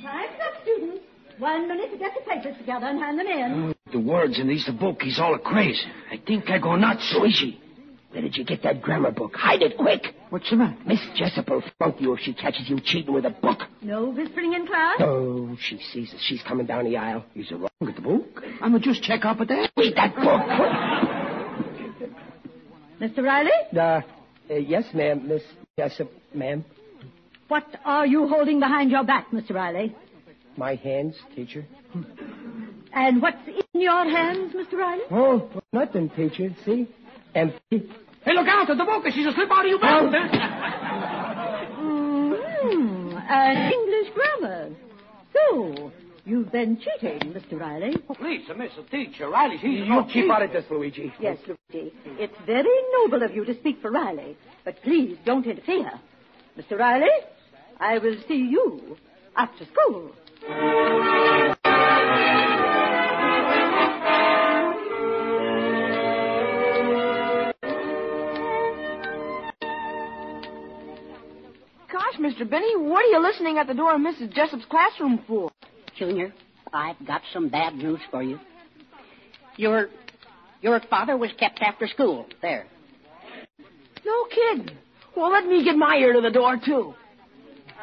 Time's 0.01 0.39
up, 0.41 0.63
students. 0.63 1.03
One 1.37 1.67
minute 1.67 1.91
to 1.91 1.97
get 1.99 2.13
the 2.15 2.21
papers 2.27 2.57
together 2.57 2.87
and 2.87 2.99
hand 2.99 3.19
them 3.19 3.27
in. 3.27 3.51
Mm. 3.51 3.76
The 3.91 3.99
words 3.99 4.39
in 4.39 4.47
this 4.47 4.69
book 4.79 5.01
he's 5.01 5.19
all 5.19 5.37
crazy. 5.37 5.81
I 6.11 6.17
think 6.25 6.49
I 6.49 6.59
go 6.59 6.75
nuts. 6.75 7.09
So 7.13 7.25
easy. 7.25 7.59
Where 8.11 8.21
did 8.21 8.35
you 8.37 8.43
get 8.45 8.63
that 8.63 8.81
grammar 8.81 9.11
book? 9.11 9.35
Hide 9.35 9.61
it 9.61 9.77
quick. 9.77 10.01
What's 10.29 10.49
the 10.49 10.55
matter? 10.55 10.77
Miss 10.85 10.99
Jessup 11.15 11.49
will 11.49 11.63
flunk 11.77 12.01
you 12.01 12.13
if 12.13 12.19
she 12.21 12.33
catches 12.33 12.69
you 12.69 12.79
cheating 12.79 13.13
with 13.13 13.25
a 13.25 13.29
book. 13.29 13.59
No 13.81 14.09
whispering 14.09 14.53
in 14.53 14.65
class? 14.65 14.95
Oh, 14.99 15.55
she 15.59 15.77
sees 15.93 16.13
us. 16.13 16.19
She's 16.21 16.41
coming 16.43 16.65
down 16.65 16.85
the 16.85 16.97
aisle. 16.97 17.25
Is 17.35 17.51
it 17.51 17.55
wrong 17.55 17.69
with 17.79 17.95
the 17.95 18.01
book? 18.01 18.43
I'ma 18.61 18.79
just 18.79 19.03
check 19.03 19.23
up 19.25 19.39
at 19.41 19.47
that. 19.49 19.71
Read 19.77 19.95
that 19.95 20.15
book. 20.15 20.41
Mr. 22.99 23.23
Riley? 23.23 23.51
Uh, 23.75 24.01
uh, 24.49 24.55
yes, 24.55 24.85
ma'am. 24.93 25.27
Miss 25.27 25.43
Jessup, 25.77 26.11
ma'am. 26.33 26.65
What 27.47 27.65
are 27.85 28.05
you 28.07 28.27
holding 28.27 28.59
behind 28.59 28.89
your 28.91 29.03
back, 29.03 29.29
Mr. 29.31 29.51
Riley? 29.53 29.95
My 30.57 30.75
hands, 30.75 31.15
teacher. 31.35 31.65
And 32.93 33.21
what's 33.21 33.47
in 33.47 33.61
your 33.81 34.03
hands, 34.09 34.53
Mr. 34.53 34.73
Riley? 34.73 35.03
Oh, 35.11 35.49
nothing, 35.73 36.09
teacher. 36.09 36.49
See? 36.65 36.87
Empty. 37.35 37.89
Hey, 38.23 38.33
look 38.33 38.47
out! 38.47 38.67
The 38.67 38.75
book 38.75 39.03
she's 39.13 39.25
a 39.27 39.31
slip 39.33 39.49
out 39.51 39.65
of 39.65 39.69
your 39.69 39.79
Oh. 39.81 40.09
belt. 40.11 40.13
Mm-hmm. 41.79 43.17
And 43.29 43.73
English 43.73 44.13
grammar. 44.13 44.69
So, 45.33 45.91
you've 46.25 46.51
been 46.51 46.77
cheating, 46.79 47.33
Mr. 47.33 47.59
Riley. 47.59 47.95
Please, 48.15 48.47
Mr. 48.49 48.89
Teacher, 48.89 49.29
Riley, 49.29 49.57
he's 49.57 49.85
You 49.87 50.03
keep 50.11 50.29
out 50.31 50.41
of 50.43 50.51
this, 50.51 50.65
Luigi. 50.69 51.13
Yes, 51.19 51.37
Luigi. 51.47 51.93
It's 52.05 52.35
very 52.45 52.81
noble 53.03 53.23
of 53.23 53.35
you 53.35 53.45
to 53.45 53.53
speak 53.55 53.81
for 53.81 53.91
Riley, 53.91 54.37
but 54.65 54.81
please 54.83 55.17
don't 55.25 55.45
interfere. 55.45 55.91
Mr. 56.57 56.77
Riley, 56.79 57.07
I 57.79 57.97
will 57.99 58.15
see 58.27 58.37
you 58.37 58.97
after 59.35 59.65
school. 59.65 60.11
Mr. 72.19 72.49
Binney, 72.49 72.75
what 72.77 73.05
are 73.05 73.09
you 73.09 73.21
listening 73.21 73.57
at 73.57 73.67
the 73.67 73.73
door 73.73 73.93
of 73.95 74.01
Mrs. 74.01 74.33
Jessup's 74.33 74.65
classroom 74.69 75.23
for? 75.27 75.51
Junior, 75.97 76.33
I've 76.73 77.05
got 77.05 77.21
some 77.33 77.49
bad 77.49 77.75
news 77.75 77.99
for 78.11 78.23
you. 78.23 78.39
Your 79.55 79.89
your 80.61 80.79
father 80.89 81.17
was 81.17 81.31
kept 81.39 81.61
after 81.61 81.87
school. 81.87 82.27
There. 82.41 82.65
No 84.05 84.25
kidding. 84.29 84.75
Well, 85.15 85.31
let 85.31 85.45
me 85.45 85.63
get 85.63 85.75
my 85.75 85.95
ear 85.95 86.13
to 86.13 86.21
the 86.21 86.31
door, 86.31 86.57
too. 86.63 86.93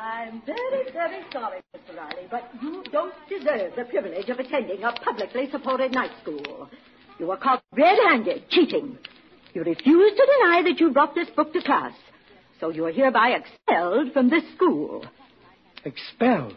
I'm 0.00 0.42
very, 0.44 0.92
very 0.92 1.22
sorry, 1.32 1.60
Mr. 1.74 1.96
Riley, 1.96 2.26
but 2.30 2.50
you 2.62 2.82
don't 2.92 3.14
deserve 3.28 3.72
the 3.76 3.84
privilege 3.84 4.28
of 4.28 4.38
attending 4.38 4.82
a 4.82 4.92
publicly 4.92 5.48
supported 5.50 5.92
night 5.92 6.10
school. 6.22 6.68
You 7.18 7.26
were 7.26 7.36
caught 7.36 7.62
red-handed 7.76 8.48
cheating. 8.50 8.98
You 9.52 9.62
refuse 9.62 10.12
to 10.12 10.28
deny 10.38 10.62
that 10.64 10.80
you 10.80 10.90
brought 10.92 11.14
this 11.14 11.28
book 11.30 11.52
to 11.52 11.62
class. 11.62 11.92
So 12.64 12.70
you 12.70 12.86
are 12.86 12.92
hereby 12.92 13.36
expelled 13.36 14.14
from 14.14 14.30
this 14.30 14.42
school. 14.54 15.04
Expelled? 15.84 16.54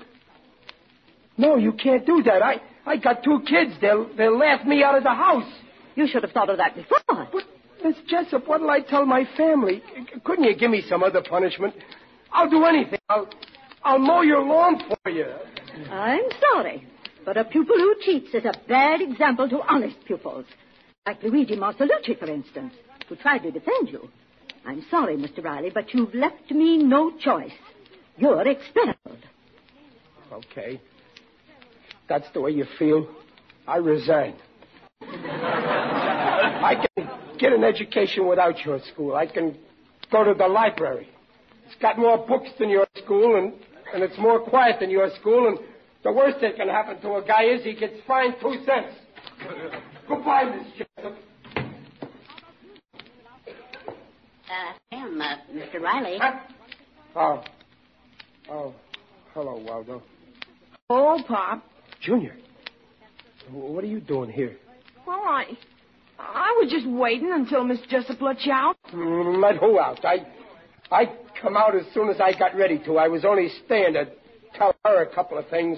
No, 1.36 1.58
you 1.58 1.74
can't 1.74 2.06
do 2.06 2.24
that. 2.24 2.42
I, 2.42 2.62
I 2.86 2.96
got 2.96 3.26
two 3.26 3.42
kids. 3.46 3.74
They'll, 3.82 4.08
they'll 4.16 4.38
laugh 4.38 4.66
me 4.66 4.84
out 4.84 4.96
of 4.96 5.04
the 5.04 5.14
house. 5.14 5.52
You 5.96 6.08
should 6.08 6.24
have 6.24 6.32
thought 6.32 6.50
of 6.50 6.60
that 6.60 6.76
before. 6.76 7.02
But, 7.10 7.44
Miss 7.84 7.98
Jessup, 8.08 8.48
what'll 8.48 8.70
I 8.70 8.80
tell 8.80 9.06
my 9.06 9.26
family? 9.36 9.84
C- 9.98 10.22
Couldn't 10.24 10.46
you 10.46 10.56
give 10.56 10.72
me 10.72 10.82
some 10.88 11.04
other 11.04 11.22
punishment? 11.22 11.74
I'll 12.32 12.50
do 12.50 12.64
anything. 12.64 13.00
I'll, 13.10 13.28
I'll 13.84 14.00
mow 14.00 14.22
your 14.22 14.42
lawn 14.42 14.82
for 14.88 15.12
you. 15.12 15.28
I'm 15.92 16.24
sorry, 16.54 16.88
but 17.26 17.36
a 17.36 17.44
pupil 17.44 17.76
who 17.76 17.96
cheats 18.00 18.34
is 18.34 18.46
a 18.46 18.54
bad 18.70 19.02
example 19.02 19.50
to 19.50 19.60
honest 19.60 19.98
pupils. 20.06 20.46
Like 21.06 21.22
Luigi 21.22 21.58
Marcelucci, 21.58 22.18
for 22.18 22.30
instance, 22.30 22.74
who 23.10 23.18
tried 23.18 23.40
to 23.40 23.52
defend 23.52 23.90
you. 23.90 24.08
I'm 24.68 24.84
sorry, 24.92 25.16
Mr. 25.16 25.42
Riley, 25.42 25.72
but 25.74 25.94
you've 25.94 26.14
left 26.14 26.52
me 26.52 26.78
no 26.78 27.18
choice. 27.18 27.54
You're 28.18 28.46
expelled. 28.46 28.98
Okay. 30.30 30.82
That's 32.10 32.28
the 32.34 32.42
way 32.42 32.52
you 32.52 32.66
feel. 32.78 33.08
I 33.66 33.78
resign. 33.78 34.36
I 35.02 36.86
can 36.96 37.10
get 37.40 37.54
an 37.54 37.64
education 37.64 38.28
without 38.28 38.66
your 38.66 38.82
school. 38.92 39.16
I 39.16 39.28
can 39.28 39.58
go 40.12 40.26
to 40.26 40.34
the 40.34 40.48
library. 40.48 41.08
It's 41.66 41.76
got 41.82 41.98
more 41.98 42.18
books 42.28 42.50
than 42.60 42.70
your 42.70 42.88
school, 42.98 43.38
and, 43.38 43.54
and 43.94 44.04
it's 44.04 44.18
more 44.18 44.42
quiet 44.42 44.82
than 44.82 44.90
your 44.90 45.10
school, 45.22 45.48
and 45.48 45.60
the 46.04 46.12
worst 46.12 46.42
that 46.42 46.58
can 46.58 46.68
happen 46.68 47.00
to 47.02 47.16
a 47.16 47.24
guy 47.26 47.44
is 47.44 47.64
he 47.64 47.74
gets 47.74 47.96
fined 48.06 48.36
two 48.42 48.58
cents. 48.66 48.96
Goodbye, 50.10 50.44
Miss 50.44 50.68
Jessup. 50.78 51.16
Uh, 54.50 54.74
Sam, 54.90 55.22
uh, 55.22 55.36
Mr. 55.54 55.82
Riley. 55.82 56.18
Huh? 56.20 56.40
Oh. 57.16 57.44
Oh. 58.50 58.74
Hello, 59.34 59.58
Waldo. 59.58 60.02
Oh, 60.90 61.20
Pop. 61.28 61.64
Junior. 62.02 62.36
What 63.52 63.84
are 63.84 63.88
you 63.88 64.00
doing 64.00 64.30
here? 64.32 64.58
Well, 65.06 65.20
I... 65.24 65.46
I 66.20 66.56
was 66.60 66.72
just 66.72 66.88
waiting 66.88 67.32
until 67.32 67.64
Miss 67.64 67.80
Jessup 67.90 68.20
let 68.22 68.42
you 68.44 68.52
out. 68.52 68.76
Mm, 68.92 69.40
Let 69.42 69.58
who 69.58 69.80
out? 69.80 70.04
I, 70.04 70.26
I 70.92 71.06
come 71.40 71.56
out 71.56 71.76
as 71.76 71.84
soon 71.94 72.10
as 72.10 72.20
I 72.20 72.38
got 72.38 72.56
ready 72.56 72.80
to. 72.86 72.98
I 72.98 73.08
was 73.08 73.24
only 73.24 73.50
staying 73.66 73.94
to 73.94 74.08
tell 74.56 74.74
her 74.84 75.04
a 75.04 75.14
couple 75.14 75.38
of 75.38 75.48
things. 75.50 75.78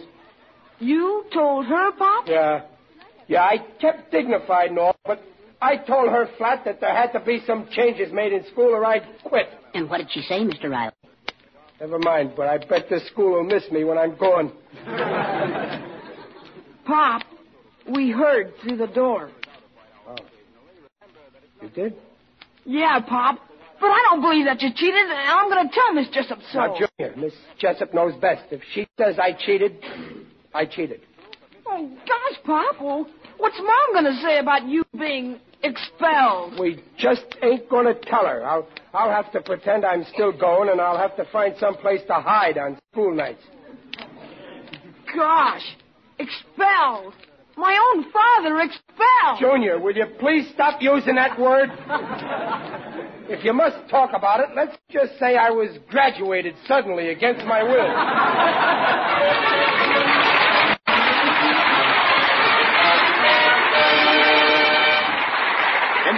You 0.79 1.25
told 1.33 1.65
her, 1.65 1.91
Pop? 1.91 2.25
Yeah, 2.27 2.61
yeah. 3.27 3.41
I 3.41 3.57
kept 3.81 4.11
dignified 4.11 4.69
and 4.69 4.79
all, 4.79 4.95
but 5.05 5.21
I 5.61 5.75
told 5.77 6.09
her 6.09 6.27
flat 6.37 6.63
that 6.65 6.79
there 6.79 6.95
had 6.95 7.11
to 7.11 7.19
be 7.19 7.41
some 7.45 7.67
changes 7.71 8.13
made 8.13 8.31
in 8.31 8.45
school, 8.47 8.69
or 8.69 8.85
I'd 8.85 9.05
quit. 9.23 9.47
And 9.73 9.89
what 9.89 9.97
did 9.97 10.07
she 10.11 10.21
say, 10.21 10.39
Mr. 10.39 10.69
Riley? 10.69 10.93
Never 11.79 11.99
mind, 11.99 12.33
but 12.35 12.47
I 12.47 12.57
bet 12.57 12.89
this 12.89 13.05
school 13.07 13.33
will 13.33 13.43
miss 13.43 13.63
me 13.71 13.83
when 13.83 13.97
I'm 13.97 14.17
gone. 14.17 14.51
Pop, 16.85 17.21
we 17.93 18.09
heard 18.11 18.53
through 18.61 18.77
the 18.77 18.87
door. 18.87 19.31
You 21.61 21.69
did? 21.69 21.95
Yeah, 22.65 22.99
Pop. 23.07 23.39
But 23.79 23.87
I 23.87 24.07
don't 24.09 24.21
believe 24.21 24.45
that 24.45 24.61
you 24.61 24.69
cheated, 24.75 24.95
and 24.95 25.11
I'm 25.11 25.49
going 25.49 25.67
to 25.67 25.73
tell 25.73 25.93
Miss 25.93 26.09
Jessup 26.09 26.39
so. 26.51 26.59
Now, 26.59 26.75
Junior, 26.75 27.15
Miss 27.15 27.33
Jessup 27.57 27.93
knows 27.93 28.13
best. 28.19 28.43
If 28.51 28.61
she 28.73 28.87
says 28.97 29.17
I 29.17 29.31
cheated, 29.33 29.77
I 30.53 30.65
cheated. 30.65 31.01
Oh, 31.65 31.89
gosh, 32.05 32.39
Pop. 32.45 32.81
Well, 32.81 33.07
what's 33.37 33.57
Mom 33.57 33.93
going 33.93 34.13
to 34.13 34.21
say 34.21 34.39
about 34.39 34.67
you 34.67 34.83
being 34.97 35.39
expelled? 35.63 36.59
We 36.59 36.83
just 36.97 37.25
ain't 37.41 37.69
going 37.69 37.85
to 37.85 37.93
tell 37.93 38.25
her. 38.25 38.45
I'll, 38.45 38.67
I'll 38.93 39.11
have 39.11 39.31
to 39.33 39.41
pretend 39.41 39.85
I'm 39.85 40.05
still 40.13 40.31
going, 40.31 40.69
and 40.69 40.79
I'll 40.81 40.97
have 40.97 41.15
to 41.17 41.25
find 41.31 41.55
some 41.59 41.75
place 41.77 42.01
to 42.07 42.13
hide 42.13 42.57
on 42.57 42.77
school 42.91 43.13
nights. 43.13 43.41
Gosh, 45.15 45.75
expelled. 46.17 47.13
My 47.57 47.93
own 47.93 48.05
father 48.11 48.59
expelled. 48.61 49.39
Junior, 49.39 49.79
will 49.79 49.95
you 49.95 50.05
please 50.19 50.49
stop 50.53 50.81
using 50.81 51.15
that 51.15 51.37
word? 51.37 51.69
if 53.29 53.43
you 53.43 53.53
must 53.53 53.89
talk 53.89 54.11
about 54.15 54.39
it, 54.39 54.47
let's 54.55 54.77
just 54.89 55.19
say 55.19 55.35
I 55.35 55.49
was 55.49 55.77
graduated 55.89 56.55
suddenly 56.67 57.09
against 57.09 57.45
my 57.45 57.63
will. 57.63 57.89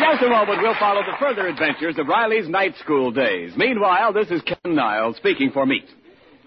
just 0.01 0.23
a 0.23 0.29
moment, 0.29 0.59
we'll 0.61 0.75
follow 0.79 1.01
the 1.01 1.17
further 1.19 1.47
adventures 1.47 1.97
of 1.99 2.07
Riley's 2.07 2.49
night 2.49 2.73
school 2.83 3.11
days. 3.11 3.53
Meanwhile, 3.55 4.13
this 4.13 4.29
is 4.31 4.41
Ken 4.41 4.75
Niles 4.75 5.17
speaking 5.17 5.51
for 5.53 5.65
meat. 5.65 5.85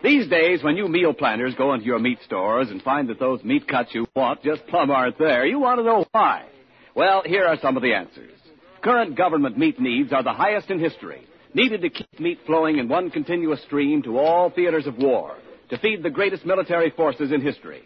These 0.03 0.29
days, 0.29 0.63
when 0.63 0.77
you 0.77 0.89
meal 0.89 1.15
planners 1.15 1.55
go 1.55 1.73
into 1.73 1.87
your 1.87 1.99
meat 1.99 2.19
stores 2.25 2.69
and 2.71 2.83
find 2.83 3.09
that 3.09 3.21
those 3.21 3.43
meat 3.45 3.67
cuts 3.69 3.95
you 3.95 4.07
want 4.15 4.43
just 4.43 4.67
plumb 4.67 4.91
aren't 4.91 5.19
there, 5.19 5.47
you 5.47 5.61
want 5.61 5.79
to 5.79 5.85
know 5.85 6.05
why. 6.11 6.47
Well, 6.95 7.23
here 7.25 7.47
are 7.47 7.59
some 7.63 7.77
of 7.77 7.83
the 7.83 7.95
answers. 7.95 8.33
Current 8.83 9.17
government 9.17 9.57
meat 9.57 9.81
needs 9.81 10.13
are 10.13 10.23
the 10.23 10.33
highest 10.33 10.71
in 10.71 10.79
history, 10.79 11.27
needed 11.55 11.81
to 11.83 11.91
keep 11.91 12.21
meat 12.21 12.41
flowing 12.47 12.79
in 12.79 12.89
one 12.89 13.11
continuous 13.11 13.63
stream 13.63 14.03
to 14.03 14.19
all 14.19 14.51
theaters 14.51 14.87
of 14.87 14.99
war, 14.99 15.37
to 15.71 15.79
feed 15.79 16.03
the 16.03 16.11
greatest 16.11 16.45
military 16.45 16.91
forces 16.91 17.33
in 17.33 17.41
history. 17.41 17.83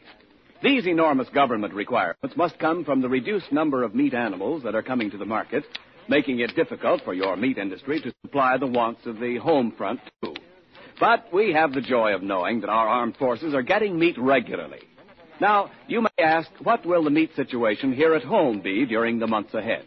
These 0.63 0.87
enormous 0.87 1.29
government 1.29 1.73
requirements 1.73 2.37
must 2.37 2.59
come 2.59 2.85
from 2.85 3.01
the 3.01 3.09
reduced 3.09 3.53
number 3.53 3.85
of 3.85 3.95
meat 3.95 4.13
animals 4.13 4.65
that 4.65 4.75
are 4.75 4.83
coming 4.83 5.09
to 5.13 5.17
the 5.17 5.25
market, 5.25 5.63
making 6.09 6.41
it 6.41 6.57
difficult 6.57 7.03
for 7.05 7.15
your 7.15 7.37
meat 7.37 7.59
industry 7.59 8.01
to 8.01 8.13
supply 8.23 8.57
the 8.59 8.67
wants 8.67 9.07
of 9.07 9.21
the 9.21 9.37
home 9.37 9.73
front, 9.77 10.01
too. 10.23 10.35
But 10.99 11.33
we 11.33 11.53
have 11.53 11.73
the 11.73 11.81
joy 11.81 12.13
of 12.13 12.25
knowing 12.25 12.61
that 12.61 12.71
our 12.71 12.89
armed 12.89 13.17
forces 13.19 13.55
are 13.55 13.63
getting 13.63 13.97
meat 13.97 14.17
regularly. 14.19 14.81
Now, 15.41 15.71
you 15.87 16.03
may 16.03 16.25
ask, 16.25 16.51
what 16.65 16.85
will 16.85 17.05
the 17.05 17.11
meat 17.11 17.31
situation 17.37 17.93
here 17.93 18.15
at 18.15 18.25
home 18.25 18.61
be 18.61 18.85
during 18.85 19.21
the 19.21 19.29
months 19.29 19.55
ahead? 19.55 19.87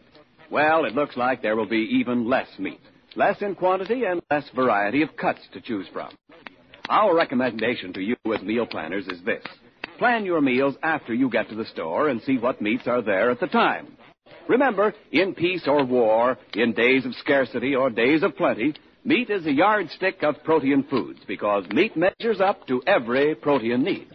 Well, 0.50 0.86
it 0.86 0.96
looks 0.96 1.18
like 1.18 1.42
there 1.42 1.58
will 1.58 1.68
be 1.68 2.00
even 2.00 2.30
less 2.30 2.48
meat. 2.58 2.80
Less 3.18 3.42
in 3.42 3.56
quantity 3.56 4.06
and 4.06 4.22
less 4.32 4.48
variety 4.56 5.01
of 5.01 5.18
cuts 5.18 5.42
to 5.51 5.60
choose 5.60 5.88
from. 5.92 6.16
Our 6.88 7.13
recommendation 7.13 7.92
to 7.94 8.01
you 8.01 8.16
as 8.34 8.42
meal 8.42 8.66
planners 8.66 9.08
is 9.08 9.22
this. 9.25 9.44
Plan 10.01 10.25
your 10.25 10.41
meals 10.41 10.75
after 10.81 11.13
you 11.13 11.29
get 11.29 11.48
to 11.48 11.53
the 11.53 11.65
store 11.65 12.10
and 12.10 12.24
see 12.24 12.36
what 12.36 12.60
meats 12.60 12.88
are 12.88 13.03
there 13.03 13.29
at 13.29 13.39
the 13.39 13.46
time. 13.46 13.96
Remember, 14.50 14.96
in 15.12 15.36
peace 15.36 15.67
or 15.67 15.86
war, 15.86 16.39
in 16.55 16.74
days 16.74 17.05
of 17.05 17.13
scarcity 17.13 17.75
or 17.75 17.91
days 17.91 18.24
of 18.24 18.36
plenty, 18.36 18.74
meat 19.05 19.29
is 19.29 19.46
a 19.46 19.51
yardstick 19.51 20.24
of 20.24 20.43
protein 20.43 20.84
foods 20.89 21.20
because 21.27 21.70
meat 21.70 21.96
measures 21.96 22.41
up 22.41 22.65
to 22.65 22.81
every 22.88 23.36
protein 23.36 23.84
need. 23.84 24.08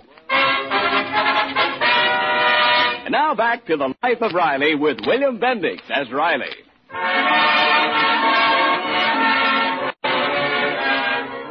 And 3.05 3.13
now 3.13 3.37
back 3.37 3.65
to 3.67 3.77
the 3.77 3.95
life 4.03 4.23
of 4.23 4.35
Riley 4.35 4.75
with 4.75 4.99
William 5.07 5.39
Bendix 5.39 5.89
as 5.89 6.11
Riley. 6.11 6.51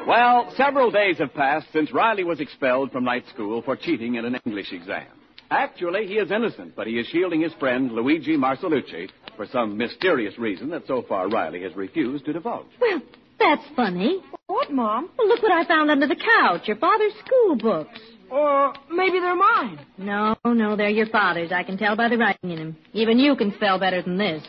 Well, 0.08 0.54
several 0.56 0.92
days 0.92 1.18
have 1.18 1.34
passed 1.34 1.68
since 1.74 1.92
Riley 1.92 2.24
was 2.24 2.40
expelled 2.40 2.92
from 2.92 3.04
night 3.04 3.24
school 3.34 3.62
for 3.64 3.76
cheating 3.76 4.16
in 4.16 4.26
an 4.26 4.40
English 4.46 4.72
exam. 4.72 5.08
Actually, 5.50 6.06
he 6.08 6.16
is 6.16 6.32
innocent, 6.32 6.76
but 6.76 6.86
he 6.86 7.00
is 7.00 7.08
shielding 7.08 7.42
his 7.42 7.54
friend 7.54 7.92
Luigi 7.92 8.38
Marcelucci 8.38 9.10
for 9.36 9.46
some 9.48 9.78
mysterious 9.78 10.38
reason 10.38 10.70
that 10.70 10.86
so 10.88 11.04
far 11.08 11.28
Riley 11.28 11.64
has 11.64 11.76
refused 11.76 12.26
to 12.26 12.34
divulge. 12.34 12.68
Well, 12.80 13.02
that's 13.40 13.64
funny. 13.76 14.20
What, 14.48 14.72
Mom? 14.72 15.10
Well, 15.18 15.28
look 15.28 15.42
what 15.42 15.52
I 15.52 15.68
found 15.68 15.90
under 15.90 16.08
the 16.08 16.16
couch. 16.16 16.68
Your 16.68 16.78
father's 16.78 17.14
school 17.26 17.56
books. 17.56 18.00
Or 18.30 18.74
maybe 18.92 19.20
they're 19.20 19.36
mine. 19.36 19.80
No, 19.98 20.36
no, 20.46 20.76
they're 20.76 20.90
your 20.90 21.08
father's. 21.08 21.52
I 21.52 21.64
can 21.64 21.78
tell 21.78 21.96
by 21.96 22.10
the 22.10 22.18
writing 22.18 22.52
in 22.52 22.58
them. 22.58 22.78
Even 22.94 23.20
you 23.20 23.36
can 23.36 23.54
spell 23.56 23.80
better 23.80 24.02
than 24.02 24.18
this. 24.18 24.44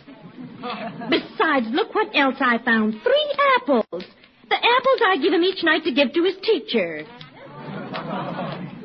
Besides, 1.11 1.67
look 1.71 1.95
what 1.95 2.15
else 2.15 2.37
I 2.41 2.59
found. 2.65 2.95
Three 3.03 3.35
apples. 3.61 4.05
The 4.49 4.57
apples 4.57 5.00
I 5.07 5.17
give 5.21 5.33
him 5.33 5.43
each 5.43 5.62
night 5.65 5.85
to 5.85 5.93
give 5.93 6.12
to 6.12 6.25
his 6.25 6.37
teacher. 6.43 7.05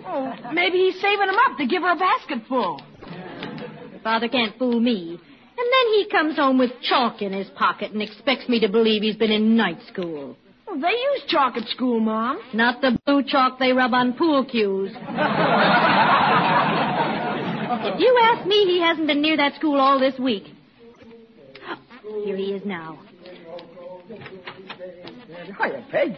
Oh, 0.07 0.33
maybe 0.53 0.77
he's 0.77 0.99
saving 1.01 1.27
them 1.27 1.37
up 1.49 1.57
to 1.57 1.65
give 1.67 1.83
her 1.83 1.91
a 1.91 1.95
basketful. 1.95 2.81
Father 4.03 4.27
can't 4.27 4.57
fool 4.57 4.79
me. 4.79 5.19
And 5.57 5.67
then 5.71 5.93
he 5.93 6.07
comes 6.09 6.35
home 6.37 6.57
with 6.57 6.71
chalk 6.81 7.21
in 7.21 7.31
his 7.33 7.47
pocket 7.51 7.91
and 7.91 8.01
expects 8.01 8.49
me 8.49 8.59
to 8.61 8.69
believe 8.69 9.03
he's 9.03 9.15
been 9.15 9.31
in 9.31 9.55
night 9.55 9.77
school. 9.87 10.35
Well, 10.65 10.79
they 10.79 10.89
use 10.89 11.23
chalk 11.27 11.55
at 11.57 11.67
school, 11.69 11.99
Mom. 11.99 12.41
Not 12.53 12.81
the 12.81 12.97
blue 13.05 13.21
chalk 13.27 13.59
they 13.59 13.71
rub 13.73 13.93
on 13.93 14.13
pool 14.13 14.43
cues. 14.45 14.91
if 14.91 14.99
you 17.99 18.19
ask 18.23 18.47
me, 18.47 18.65
he 18.65 18.81
hasn't 18.81 19.05
been 19.05 19.21
near 19.21 19.37
that 19.37 19.55
school 19.55 19.79
all 19.79 19.99
this 19.99 20.17
week. 20.17 20.45
Here 22.23 22.35
he 22.35 22.53
is 22.53 22.65
now. 22.65 22.99
Hiya, 25.45 25.85
Peg. 25.91 26.15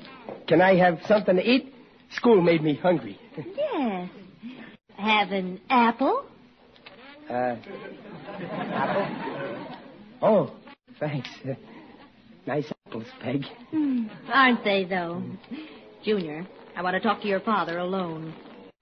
Can 0.47 0.61
I 0.61 0.75
have 0.75 0.99
something 1.07 1.35
to 1.35 1.41
eat? 1.41 1.73
School 2.11 2.41
made 2.41 2.61
me 2.61 2.75
hungry. 2.75 3.19
Yes. 3.37 4.09
Have 4.97 5.31
an 5.31 5.59
apple? 5.69 6.25
Uh, 7.29 7.55
apple? 8.71 9.67
Oh, 10.21 10.55
thanks. 10.99 11.29
Uh, 11.43 11.53
nice 12.45 12.71
apples, 12.87 13.05
Peg. 13.21 13.43
Hmm, 13.71 14.07
aren't 14.31 14.63
they, 14.63 14.85
though? 14.85 15.23
Junior, 16.03 16.45
I 16.75 16.81
want 16.81 16.95
to 16.95 16.99
talk 16.99 17.21
to 17.21 17.27
your 17.27 17.39
father 17.39 17.79
alone. 17.79 18.33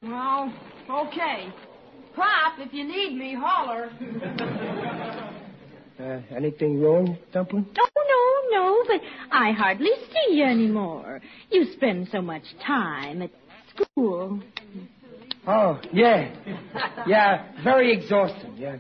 Well, 0.02 0.54
okay. 0.90 1.48
Pop, 2.16 2.60
if 2.60 2.74
you 2.74 2.84
need 2.84 3.18
me, 3.18 3.36
holler. 3.40 3.90
Uh, 6.02 6.20
anything 6.36 6.82
wrong, 6.82 7.16
Dumpling? 7.32 7.66
Oh, 7.78 8.48
no, 8.50 8.58
no, 8.58 8.84
but 8.88 9.02
I 9.32 9.52
hardly 9.52 9.92
see 10.12 10.36
you 10.36 10.46
anymore. 10.46 11.22
You 11.52 11.72
spend 11.74 12.08
so 12.12 12.22
much 12.24 12.42
time 12.66 13.22
at 13.22 13.30
school. 13.70 14.42
Oh, 15.46 15.80
yeah. 15.94 16.34
Yeah, 17.06 17.46
very 17.64 17.94
exhausting, 17.94 18.56
yeah. 18.58 18.78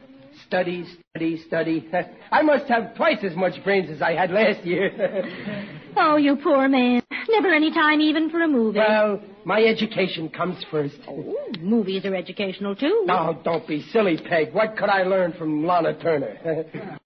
Study, 0.47 0.83
study, 1.15 1.43
study. 1.45 1.89
I 2.31 2.41
must 2.41 2.65
have 2.69 2.96
twice 2.96 3.19
as 3.24 3.35
much 3.35 3.63
brains 3.63 3.91
as 3.91 4.01
I 4.01 4.13
had 4.13 4.31
last 4.31 4.65
year. 4.65 5.25
Oh, 5.98 6.15
you 6.15 6.37
poor 6.37 6.69
man. 6.69 7.00
Never 7.31 7.53
any 7.53 7.72
time 7.72 8.01
even 8.01 8.29
for 8.29 8.41
a 8.41 8.48
movie. 8.48 8.79
well, 8.79 9.22
my 9.46 9.63
education 9.63 10.29
comes 10.29 10.63
first. 10.70 10.96
Oh, 11.07 11.35
movies 11.59 12.05
are 12.05 12.15
educational, 12.15 12.75
too. 12.75 13.03
No, 13.05 13.39
don't 13.44 13.67
be 13.67 13.81
silly, 13.91 14.17
Peg. 14.17 14.53
What 14.53 14.75
could 14.77 14.89
I 14.89 15.03
learn 15.03 15.33
from 15.33 15.65
Lana 15.65 15.98
Turner? 16.01 16.37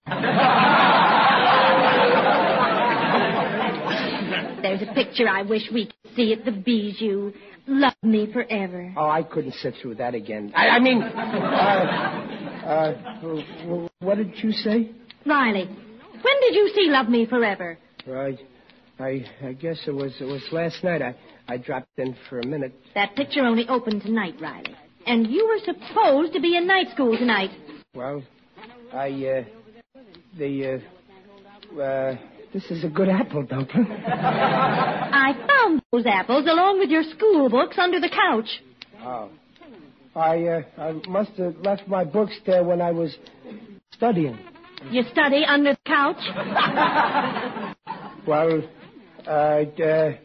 There's 4.62 4.82
a 4.82 4.92
picture 4.94 5.28
I 5.28 5.42
wish 5.42 5.62
we 5.72 5.86
could 5.86 6.16
see 6.16 6.32
at 6.32 6.44
the 6.44 6.50
Bijou. 6.50 7.32
Love 7.68 7.94
me 8.02 8.30
forever. 8.32 8.92
oh, 8.96 9.08
I 9.08 9.22
couldn't 9.22 9.54
sit 9.54 9.74
through 9.80 9.96
that 9.96 10.14
again. 10.14 10.52
I, 10.54 10.68
I 10.68 10.78
mean, 10.80 11.02
uh, 11.02 11.06
uh, 12.66 12.92
what 14.00 14.16
did 14.18 14.32
you 14.42 14.52
say? 14.52 14.90
Riley, 15.24 15.66
when 15.66 16.40
did 16.40 16.54
you 16.54 16.70
see 16.74 16.86
Love 16.90 17.08
Me 17.08 17.26
Forever? 17.26 17.78
Right. 18.06 18.38
I, 18.98 19.24
I 19.42 19.52
guess 19.52 19.78
it 19.86 19.90
was 19.90 20.14
it 20.20 20.24
was 20.24 20.42
last 20.52 20.82
night. 20.82 21.02
I, 21.02 21.14
I 21.48 21.58
dropped 21.58 21.98
in 21.98 22.16
for 22.28 22.40
a 22.40 22.46
minute. 22.46 22.74
That 22.94 23.14
picture 23.14 23.40
only 23.40 23.68
opened 23.68 24.02
tonight, 24.02 24.34
Riley. 24.40 24.74
And 25.06 25.26
you 25.26 25.46
were 25.46 25.58
supposed 25.58 26.32
to 26.32 26.40
be 26.40 26.56
in 26.56 26.66
night 26.66 26.88
school 26.92 27.16
tonight. 27.16 27.50
Well, 27.94 28.22
I, 28.92 29.08
uh, 29.08 29.44
the, 30.36 30.82
uh, 31.76 31.80
uh, 31.80 32.16
this 32.52 32.64
is 32.70 32.84
a 32.84 32.88
good 32.88 33.08
apple, 33.08 33.44
Dumpling. 33.44 33.86
I 34.06 35.32
found 35.46 35.82
those 35.92 36.06
apples 36.06 36.46
along 36.46 36.80
with 36.80 36.90
your 36.90 37.04
school 37.04 37.48
books 37.48 37.76
under 37.78 38.00
the 38.00 38.08
couch. 38.08 38.48
Oh. 39.00 39.30
I, 40.16 40.44
uh, 40.44 40.62
I 40.78 40.92
must 41.08 41.32
have 41.32 41.56
left 41.58 41.86
my 41.86 42.02
books 42.02 42.34
there 42.46 42.64
when 42.64 42.80
I 42.80 42.90
was 42.90 43.16
studying. 43.92 44.38
You 44.90 45.04
study 45.12 45.44
under 45.46 45.74
the 45.74 45.78
couch? 45.84 47.66
Well, 48.26 48.60
uh, 49.26 49.30
uh, 49.30 50.16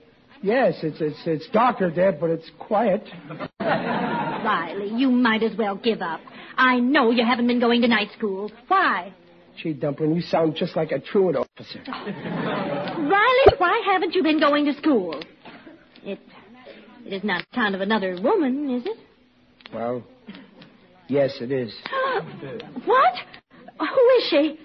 yes, 0.41 0.75
it's, 0.83 1.01
it's, 1.01 1.19
it's 1.25 1.49
darker 1.49 1.91
there, 1.91 2.11
but 2.11 2.29
it's 2.29 2.49
quiet. 2.59 3.07
Riley, 3.59 4.89
you 4.95 5.09
might 5.09 5.43
as 5.43 5.55
well 5.57 5.75
give 5.75 6.01
up. 6.01 6.21
I 6.57 6.79
know 6.79 7.11
you 7.11 7.25
haven't 7.25 7.47
been 7.47 7.59
going 7.59 7.81
to 7.81 7.87
night 7.87 8.09
school. 8.17 8.51
Why? 8.67 9.13
Gee, 9.61 9.73
Dumpling, 9.73 10.15
you 10.15 10.21
sound 10.21 10.55
just 10.55 10.75
like 10.75 10.91
a 10.91 10.99
truant 10.99 11.37
officer. 11.37 11.81
Riley, 11.87 13.53
why 13.57 13.81
haven't 13.85 14.15
you 14.15 14.23
been 14.23 14.39
going 14.39 14.65
to 14.65 14.73
school? 14.75 15.21
It, 16.03 16.19
it 17.05 17.13
is 17.13 17.23
not 17.23 17.45
the 17.49 17.55
kind 17.55 17.75
of 17.75 17.81
another 17.81 18.17
woman, 18.21 18.69
is 18.69 18.85
it? 18.85 18.97
Well, 19.73 20.03
yes, 21.07 21.37
it 21.41 21.51
is. 21.51 21.73
what? 22.85 23.13
Who 23.79 24.09
is 24.17 24.27
she? 24.29 24.59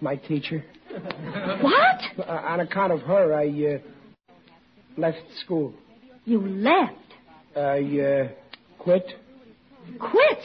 My 0.00 0.16
teacher. 0.16 0.64
What? 1.60 2.00
Uh, 2.18 2.30
on 2.30 2.60
account 2.60 2.92
of 2.92 3.00
her, 3.00 3.34
I, 3.34 3.46
uh, 3.48 3.78
left 4.96 5.22
school. 5.44 5.74
You 6.24 6.40
left. 6.40 6.94
I, 7.56 8.00
uh, 8.00 8.28
quit. 8.78 9.06
Quit. 9.98 10.38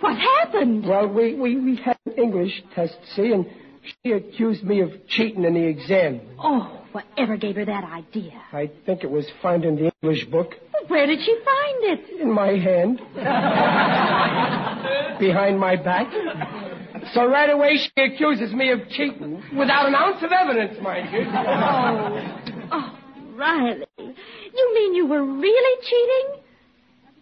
What 0.00 0.16
happened? 0.16 0.86
Well, 0.86 1.08
we, 1.08 1.34
we, 1.34 1.56
we 1.58 1.76
had 1.76 1.96
an 2.06 2.12
English 2.12 2.62
test, 2.74 2.96
see, 3.14 3.32
and 3.32 3.46
she 3.82 4.12
accused 4.12 4.62
me 4.64 4.80
of 4.80 4.90
cheating 5.08 5.44
in 5.44 5.54
the 5.54 5.64
exam. 5.64 6.20
Oh, 6.38 6.82
whatever 6.92 7.36
gave 7.36 7.56
her 7.56 7.64
that 7.64 7.84
idea? 7.84 8.32
I 8.52 8.70
think 8.86 9.02
it 9.04 9.10
was 9.10 9.26
finding 9.42 9.76
the 9.76 9.90
English 10.02 10.26
book. 10.26 10.54
Where 10.88 11.06
did 11.06 11.20
she 11.24 11.34
find 11.44 11.98
it? 11.98 12.20
In 12.20 12.32
my 12.32 12.56
hand. 12.56 13.00
Behind 15.18 15.58
my 15.58 15.76
back. 15.76 16.12
So 17.14 17.26
right 17.26 17.50
away 17.50 17.76
she 17.76 18.02
accuses 18.02 18.52
me 18.52 18.70
of 18.70 18.88
cheating 18.90 19.42
without 19.56 19.86
an 19.86 19.94
ounce 19.94 20.22
of 20.22 20.30
evidence, 20.32 20.78
mind 20.82 21.12
you. 21.12 21.24
Oh, 21.30 22.20
oh, 22.72 22.98
Riley. 23.34 23.86
You 23.98 24.74
mean 24.74 24.94
you 24.94 25.06
were 25.06 25.24
really 25.24 25.86
cheating? 25.88 26.42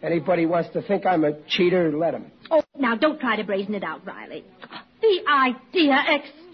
Anybody 0.03 0.47
wants 0.47 0.71
to 0.75 0.83
think 0.83 1.05
I'm 1.07 1.25
a 1.25 1.33
cheater, 1.49 1.93
let 1.97 2.15
him. 2.15 2.31
Oh, 2.51 2.63
now 2.79 2.95
don't 2.95 3.21
try 3.21 3.37
to 3.37 3.45
brazen 3.45 3.75
it 3.75 3.83
out, 3.83 4.07
Riley. 4.07 4.45
The 5.01 5.21
idea 5.29 5.97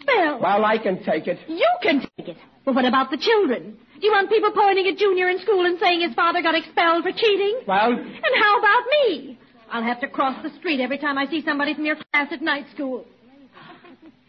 expelled. 0.04 0.42
Well, 0.42 0.64
I 0.64 0.78
can 0.78 1.02
take 1.04 1.26
it. 1.26 1.38
You 1.48 1.68
can 1.82 2.00
take 2.16 2.28
it. 2.28 2.36
But 2.64 2.74
what 2.74 2.84
about 2.84 3.10
the 3.10 3.18
children? 3.18 3.76
Do 4.00 4.06
you 4.06 4.12
want 4.12 4.30
people 4.30 4.50
pointing 4.52 4.86
at 4.88 4.96
Junior 4.98 5.28
in 5.28 5.38
school 5.40 5.64
and 5.66 5.78
saying 5.78 6.00
his 6.00 6.14
father 6.14 6.42
got 6.42 6.54
expelled 6.54 7.02
for 7.04 7.12
cheating? 7.12 7.60
Well, 7.66 7.92
And 7.92 8.42
how 8.42 8.58
about 8.58 8.82
me? 9.08 9.38
I'll 9.70 9.82
have 9.82 10.00
to 10.00 10.08
cross 10.08 10.40
the 10.42 10.50
street 10.58 10.80
every 10.80 10.98
time 10.98 11.18
I 11.18 11.26
see 11.26 11.42
somebody 11.44 11.74
from 11.74 11.84
your 11.84 11.96
class 11.96 12.28
at 12.32 12.42
night 12.42 12.66
school. 12.74 13.04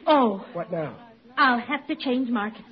Oh, 0.08 0.46
what 0.54 0.72
now? 0.72 0.96
I'll 1.38 1.60
have 1.60 1.86
to 1.88 1.96
change 1.96 2.30
markets. 2.30 2.64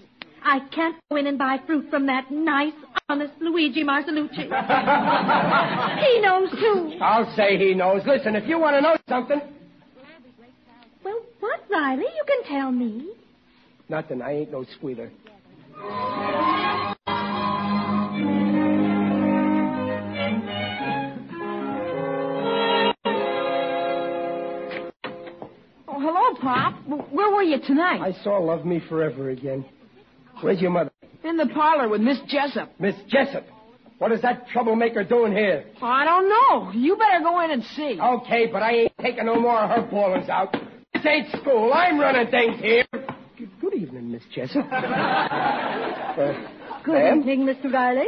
I 0.45 0.59
can't 0.73 0.95
go 1.09 1.15
in 1.17 1.27
and 1.27 1.37
buy 1.37 1.57
fruit 1.65 1.89
from 1.89 2.07
that 2.07 2.29
nice, 2.29 2.73
honest 3.07 3.33
Luigi 3.39 3.83
Marcelucci. 3.83 4.43
he 6.05 6.21
knows, 6.21 6.49
too. 6.51 6.97
I'll 7.01 7.33
say 7.35 7.57
he 7.57 7.73
knows. 7.73 8.01
Listen, 8.05 8.35
if 8.35 8.47
you 8.47 8.59
want 8.59 8.75
to 8.75 8.81
know 8.81 8.95
something. 9.07 9.39
Well, 11.73 11.81
Riley? 11.81 12.03
You 12.03 12.23
can 12.27 12.43
tell 12.51 12.71
me. 12.71 13.09
Nothing. 13.89 14.21
I 14.21 14.31
ain't 14.33 14.51
no 14.51 14.63
squealer. 14.77 15.11
Oh, 25.87 25.99
hello, 25.99 26.35
Pop. 26.41 26.75
Where 27.11 27.31
were 27.31 27.43
you 27.43 27.59
tonight? 27.65 28.01
I 28.01 28.23
saw 28.23 28.37
Love 28.39 28.65
Me 28.65 28.81
Forever 28.87 29.29
again. 29.29 29.65
Where's 30.41 30.61
your 30.61 30.71
mother? 30.71 30.91
In 31.23 31.37
the 31.37 31.47
parlor 31.47 31.89
with 31.89 32.01
Miss 32.01 32.19
Jessup. 32.27 32.71
Miss 32.79 32.95
Jessup. 33.07 33.45
What 33.97 34.11
is 34.11 34.21
that 34.21 34.47
troublemaker 34.49 35.03
doing 35.03 35.31
here? 35.31 35.65
I 35.81 36.03
don't 36.03 36.29
know. 36.29 36.71
You 36.71 36.97
better 36.97 37.23
go 37.23 37.39
in 37.43 37.51
and 37.51 37.63
see. 37.63 37.97
Okay, 37.99 38.47
but 38.51 38.61
I 38.61 38.71
ain't 38.73 38.93
taking 39.01 39.25
no 39.25 39.39
more 39.39 39.57
of 39.59 39.69
her 39.69 39.89
ballers 39.89 40.27
out. 40.27 40.55
This 41.03 41.11
ain't 41.11 41.41
school. 41.41 41.73
I'm 41.73 41.99
running 41.99 42.31
things 42.31 42.61
here. 42.61 42.85
Good, 43.37 43.49
good 43.59 43.73
evening, 43.73 44.09
Miss 44.11 44.21
Jessup. 44.33 44.65
uh, 44.71 46.33
Good 46.85 46.93
Ma'am? 46.93 47.19
evening, 47.19 47.41
Mr. 47.41 47.73
Riley. 47.73 48.07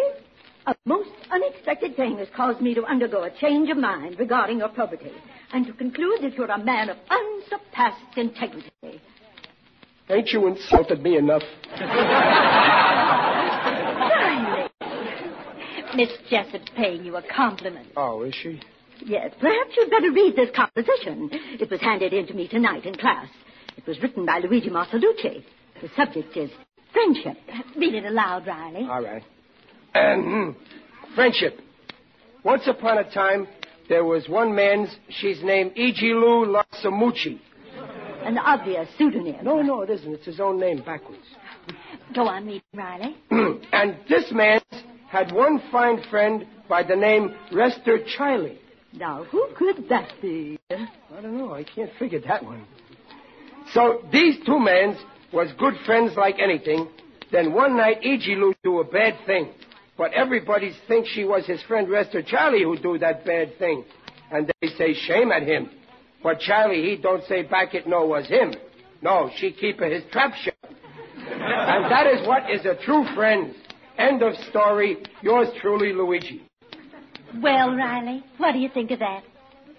A 0.66 0.76
most 0.86 1.10
unexpected 1.30 1.98
thing 1.98 2.18
has 2.20 2.30
caused 2.34 2.62
me 2.62 2.74
to 2.74 2.86
undergo 2.86 3.24
a 3.24 3.32
change 3.32 3.70
of 3.70 3.76
mind 3.78 4.18
regarding 4.18 4.60
your 4.60 4.70
property, 4.70 5.12
and 5.52 5.68
to 5.68 5.74
conclude 5.74 6.22
that 6.22 6.36
you're 6.36 6.50
a 6.50 6.64
man 6.64 6.90
of 6.90 6.96
unsurpassed 7.10 8.18
integrity. 8.18 8.72
ain't 10.10 10.30
you 10.30 10.48
insulted 10.48 11.04
me 11.04 11.18
enough? 11.18 11.44
Riley. 14.22 14.70
Miss 15.96 16.10
Jessup's 16.30 16.72
paying 16.78 17.04
you 17.04 17.18
a 17.18 17.22
compliment. 17.24 17.90
Oh, 17.98 18.24
is 18.24 18.34
she? 18.42 18.62
Yes, 19.04 19.32
perhaps 19.40 19.72
you'd 19.76 19.90
better 19.90 20.12
read 20.12 20.36
this 20.36 20.50
composition. 20.56 21.30
It 21.60 21.70
was 21.70 21.82
handed 21.82 22.14
in 22.14 22.28
to 22.28 22.34
me 22.34 22.48
tonight 22.48 22.86
in 22.86 22.96
class. 22.96 23.28
It 23.78 23.86
was 23.86 24.02
written 24.02 24.26
by 24.26 24.40
Luigi 24.40 24.70
Marcelucci. 24.70 25.44
The 25.82 25.90
subject 25.96 26.36
is 26.38 26.50
friendship. 26.94 27.38
Read 27.78 27.94
it 27.94 28.06
aloud, 28.06 28.48
Riley. 28.48 28.88
All 28.90 29.04
right. 29.04 29.24
Um, 29.94 30.56
friendship. 31.14 31.60
Once 32.44 32.64
upon 32.68 32.98
a 33.00 33.12
time, 33.12 33.48
there 33.90 34.06
was 34.06 34.28
one 34.30 34.56
man's, 34.56 34.90
she's 35.10 35.44
named 35.44 35.76
Ijilu 35.76 36.48
Lasamuchi. 36.56 37.40
An 38.24 38.38
obvious 38.38 38.88
pseudonym. 38.98 39.44
No, 39.44 39.62
no, 39.62 39.82
it 39.82 39.90
isn't. 39.90 40.14
It's 40.14 40.26
his 40.26 40.40
own 40.40 40.60
name 40.60 40.82
backwards. 40.84 41.22
Go 42.14 42.28
on, 42.28 42.48
read, 42.48 42.64
Riley. 42.74 43.16
and 43.72 43.98
this 44.10 44.32
man 44.32 44.62
had 45.10 45.32
one 45.32 45.62
fine 45.72 46.02
friend 46.10 46.48
by 46.68 46.82
the 46.84 46.96
name 46.96 47.36
Rester 47.52 48.00
Chiley. 48.18 48.58
Now, 48.98 49.26
who 49.26 49.48
could 49.58 49.90
that 49.90 50.10
be? 50.22 50.58
I 50.70 51.22
don't 51.22 51.38
know. 51.38 51.54
I 51.54 51.64
can't 51.64 51.92
figure 52.00 52.22
that 52.22 52.44
one. 52.44 52.66
So 53.74 54.04
these 54.12 54.38
two 54.46 54.60
men 54.60 54.98
was 55.34 55.50
good 55.58 55.74
friends 55.86 56.14
like 56.16 56.36
anything. 56.40 56.88
Then 57.32 57.54
one 57.54 57.76
night, 57.76 58.02
Ijilu 58.02 58.54
do 58.64 58.80
a 58.80 58.84
bad 58.84 59.16
thing. 59.26 59.50
But 59.98 60.14
everybody 60.14 60.72
thinks 60.88 61.10
she 61.10 61.24
was 61.24 61.46
his 61.46 61.62
friend 61.64 61.90
Rester 61.90 62.22
Charlie 62.22 62.64
who 62.64 62.78
do 62.78 62.98
that 63.00 63.26
bad 63.26 63.58
thing. 63.58 63.86
And 64.32 64.52
they 64.62 64.68
say 64.70 64.94
shame 64.94 65.32
at 65.32 65.44
him. 65.44 65.70
But 66.24 66.40
Charlie, 66.40 66.84
he 66.84 66.98
don't 67.02 67.24
say 67.26 67.44
back 67.44 67.74
it 67.74 67.88
no 67.88 68.06
was 68.06 68.28
him. 68.28 68.54
No, 69.02 69.30
she 69.38 69.52
keep 69.52 69.80
his 69.80 70.04
trap 70.12 70.34
shut. 70.36 70.56
and 70.64 71.92
that 71.92 72.08
is 72.08 72.28
what 72.28 72.50
is 72.50 72.66
a 72.66 72.76
true 72.84 73.06
friend. 73.16 73.54
End 73.98 74.22
of 74.22 74.36
story. 74.50 74.98
Yours 75.22 75.48
truly, 75.62 75.94
Luigi. 75.94 76.44
Well, 77.42 77.76
Riley, 77.76 78.24
what 78.38 78.54
do 78.54 78.60
you 78.60 78.70
think 78.74 78.92
of 78.92 79.00
that? 79.00 79.24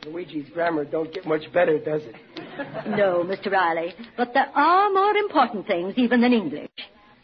Luigi's 0.07 0.49
grammar 0.51 0.85
don't 0.85 1.13
get 1.13 1.27
much 1.27 1.53
better, 1.53 1.79
does 1.79 2.03
it? 2.03 2.15
No, 2.87 3.23
Mr. 3.25 3.51
Riley, 3.53 3.93
but 4.17 4.33
there 4.33 4.49
are 4.55 4.91
more 4.91 5.15
important 5.17 5.67
things 5.67 5.95
even 5.97 6.21
than 6.23 6.33
English. 6.33 6.71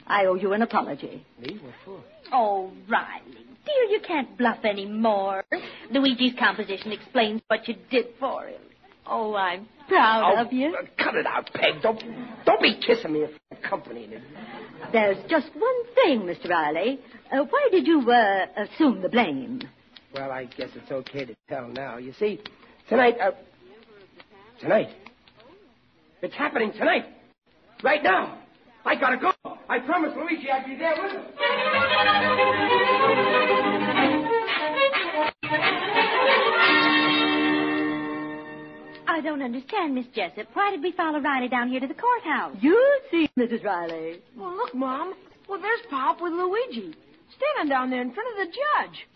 I 0.07 0.27
owe 0.27 0.35
you 0.35 0.53
an 0.53 0.63
apology. 0.63 1.25
Me? 1.41 1.59
What 1.63 1.73
for? 1.85 2.01
Oh, 2.33 2.71
Riley, 2.89 3.47
dear, 3.65 3.85
you 3.91 4.01
can't 4.07 4.37
bluff 4.37 4.59
any 4.65 4.85
more. 4.87 5.43
Luigi's 5.91 6.35
composition 6.39 6.93
explains 6.93 7.41
what 7.47 7.67
you 7.69 7.77
did 7.91 8.07
for 8.21 8.47
him. 8.47 8.61
Oh, 9.07 9.35
I'm 9.35 9.67
proud 9.89 10.35
Oh, 10.37 10.45
of 10.47 10.53
you. 10.53 10.75
uh, 10.79 10.83
cut 11.03 11.15
it 11.15 11.27
out, 11.27 11.51
Peg. 11.55 11.81
Don't, 11.83 12.03
don't 12.45 12.61
be 12.61 12.79
kissing 12.87 13.13
me 13.15 13.25
in 13.25 13.31
company. 13.69 14.09
There's 14.93 15.17
just 15.31 15.47
one 15.55 15.95
thing, 15.95 16.21
Mr. 16.23 16.49
Riley. 16.51 17.01
Uh, 17.33 17.45
why 17.49 17.69
did 17.71 17.87
you 17.87 18.01
uh, 18.11 18.47
assume 18.57 19.01
the 19.03 19.09
blame? 19.09 19.61
Well, 20.15 20.31
I 20.31 20.45
guess 20.45 20.69
it's 20.75 20.91
okay 20.91 21.25
to 21.25 21.35
tell 21.49 21.69
now. 21.69 21.97
You 21.97 22.13
see, 22.19 22.41
tonight, 22.89 23.17
uh, 23.21 23.31
tonight, 24.61 24.89
it's 26.21 26.35
happening 26.35 26.73
tonight, 26.73 27.07
right 27.83 28.03
now. 28.03 28.39
I 28.85 28.95
gotta 28.97 29.17
go. 29.17 29.33
I 29.69 29.79
promised 29.79 30.17
Luigi 30.17 30.51
I'd 30.51 30.67
be 30.67 30.77
there 30.77 30.95
with 31.01 31.13
him. 31.13 31.23
I 39.09 39.21
don't 39.23 39.43
understand, 39.43 39.95
Miss 39.95 40.07
Jessup. 40.15 40.49
Why 40.53 40.73
did 40.73 40.83
we 40.83 40.93
follow 40.93 41.21
Riley 41.21 41.49
down 41.49 41.69
here 41.69 41.81
to 41.81 41.87
the 41.87 41.95
courthouse? 41.95 42.57
You'll 42.61 43.01
see, 43.11 43.31
Mrs. 43.39 43.65
Riley. 43.65 44.21
Well, 44.37 44.57
look, 44.57 44.75
Mom. 44.75 45.15
Well, 45.49 45.61
there's 45.61 45.81
Pop 45.91 46.21
with 46.21 46.33
Luigi. 46.33 46.95
Standing 47.37 47.71
down 47.71 47.91
there 47.91 48.03
in 48.03 48.13
front 48.13 48.29
of 48.31 48.47
the 48.47 48.53
judge. 48.53 49.07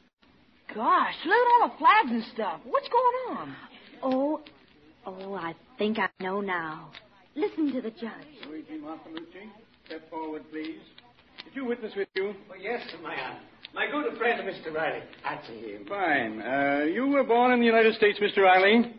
Gosh, 0.74 1.14
look 1.24 1.34
at 1.34 1.62
all 1.62 1.68
the 1.68 1.74
flags 1.78 2.10
and 2.10 2.24
stuff. 2.34 2.60
What's 2.64 2.88
going 2.88 3.38
on? 3.38 3.56
Oh, 4.02 4.40
oh, 5.06 5.34
I 5.34 5.54
think 5.78 5.98
I 5.98 6.08
know 6.22 6.40
now. 6.40 6.90
Listen 7.34 7.72
to 7.72 7.80
the 7.80 7.90
judge. 7.90 8.10
Luigi 8.48 8.78
Marcelucci, 8.78 9.48
step 9.86 10.08
forward, 10.10 10.42
please. 10.50 10.80
Did 11.44 11.54
you 11.54 11.64
witness 11.64 11.92
with 11.96 12.08
you? 12.14 12.34
Oh, 12.50 12.54
yes, 12.60 12.82
my 13.02 13.14
aunt. 13.14 13.38
My 13.74 13.86
good 13.90 14.16
friend, 14.18 14.40
Mr. 14.48 14.74
Riley. 14.74 15.02
That's 15.22 15.46
him. 15.48 15.84
Fine. 15.88 16.40
Uh, 16.40 16.84
you 16.84 17.06
were 17.08 17.24
born 17.24 17.52
in 17.52 17.60
the 17.60 17.66
United 17.66 17.94
States, 17.94 18.18
Mr. 18.18 18.42
Riley. 18.42 18.94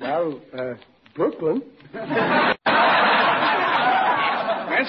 Well, 0.00 0.40
uh, 0.58 0.74
Brooklyn. 1.14 1.62
That's 1.94 2.54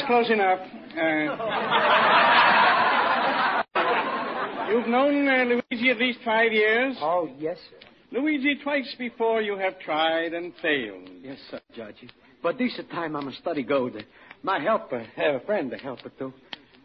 close 0.08 0.30
enough. 0.30 0.60
Uh, 0.98 2.37
you've 4.70 4.88
known 4.88 5.28
uh, 5.28 5.44
Luigi 5.46 5.90
at 5.90 5.98
least 5.98 6.20
five 6.24 6.52
years. 6.52 6.96
Oh, 7.02 7.30
yes, 7.38 7.58
sir. 7.70 7.88
Luigi, 8.12 8.58
twice 8.64 8.94
before 8.98 9.42
you 9.42 9.58
have 9.58 9.80
tried 9.80 10.34
and 10.34 10.54
failed. 10.62 11.10
Yes, 11.22 11.38
sir, 11.52 11.60
Judge. 11.76 12.08
But 12.42 12.58
this 12.58 12.80
time 12.92 13.16
I'm 13.16 13.28
a 13.28 13.34
study 13.34 13.64
go. 13.64 13.90
My 14.44 14.60
helper, 14.60 15.06
have 15.16 15.36
a 15.36 15.40
friend 15.42 15.72
to 15.72 15.78
help 15.78 16.06
it 16.06 16.18
too. 16.18 16.34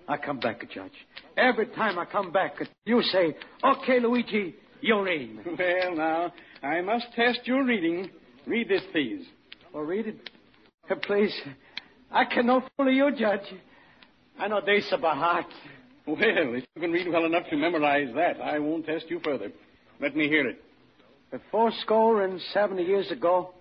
I 0.08 0.16
come 0.16 0.40
back, 0.40 0.68
Judge. 0.70 0.92
Every 1.36 1.66
time 1.68 1.98
I 1.98 2.04
come 2.04 2.32
back, 2.32 2.54
you 2.84 3.02
say, 3.02 3.36
okay, 3.62 4.00
Luigi, 4.00 4.56
you're 4.80 5.08
in. 5.08 5.40
Well, 5.58 5.94
now, 5.96 6.32
I 6.62 6.80
must 6.80 7.06
test 7.14 7.40
your 7.44 7.64
reading. 7.64 8.10
Read 8.46 8.68
this, 8.68 8.82
please. 8.90 9.24
Well, 9.72 9.84
read 9.84 10.08
it. 10.08 10.30
Uh, 10.90 10.96
Please. 10.96 11.34
I 12.10 12.24
can 12.24 12.46
know 12.46 12.62
fully 12.76 12.94
you, 12.94 13.10
Judge. 13.16 13.54
I 14.38 14.48
know 14.48 14.60
this 14.64 14.92
by 15.00 15.14
heart. 15.14 15.46
Well, 16.06 16.16
if 16.18 16.64
you 16.74 16.82
can 16.82 16.90
read 16.90 17.08
well 17.12 17.24
enough 17.24 17.44
to 17.50 17.56
memorize 17.56 18.12
that, 18.14 18.40
I 18.40 18.58
won't 18.58 18.86
test 18.86 19.04
you 19.08 19.20
further. 19.24 19.52
Let 20.00 20.16
me 20.16 20.28
hear 20.28 20.48
it. 20.48 20.60
Four 21.50 21.70
score 21.82 22.22
and 22.22 22.40
seventy 22.52 22.82
years 22.82 23.10
ago, 23.10 23.54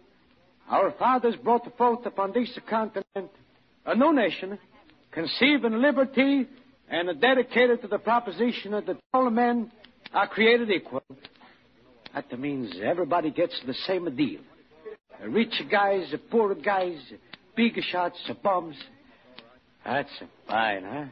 our 0.69 0.91
fathers 0.97 1.35
brought 1.43 1.65
forth 1.77 2.05
upon 2.05 2.33
this 2.33 2.49
continent 2.69 3.31
a 3.85 3.95
new 3.95 4.13
nation, 4.13 4.57
conceived 5.11 5.65
in 5.65 5.81
liberty 5.81 6.47
and 6.89 7.21
dedicated 7.21 7.81
to 7.81 7.87
the 7.87 7.99
proposition 7.99 8.71
that 8.71 8.97
all 9.13 9.29
men 9.29 9.71
are 10.13 10.27
created 10.27 10.69
equal. 10.69 11.03
That 12.13 12.37
means 12.37 12.75
everybody 12.83 13.31
gets 13.31 13.59
the 13.65 13.73
same 13.85 14.13
deal. 14.15 14.41
Rich 15.25 15.61
guys, 15.69 16.13
poor 16.29 16.53
guys, 16.55 16.99
big 17.55 17.79
shots, 17.91 18.17
the 18.27 18.33
bums. 18.33 18.75
That's 19.85 20.09
fine, 20.47 20.83
huh? 20.83 21.05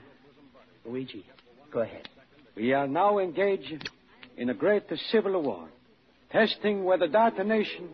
Luigi, 0.89 1.23
go 1.71 1.81
ahead. 1.81 2.09
We 2.55 2.73
are 2.73 2.87
now 2.87 3.19
engaged 3.19 3.87
in 4.37 4.49
a 4.49 4.55
great 4.55 4.85
civil 5.11 5.39
war, 5.39 5.69
testing 6.31 6.83
whether 6.83 7.07
that 7.07 7.37
nation 7.45 7.89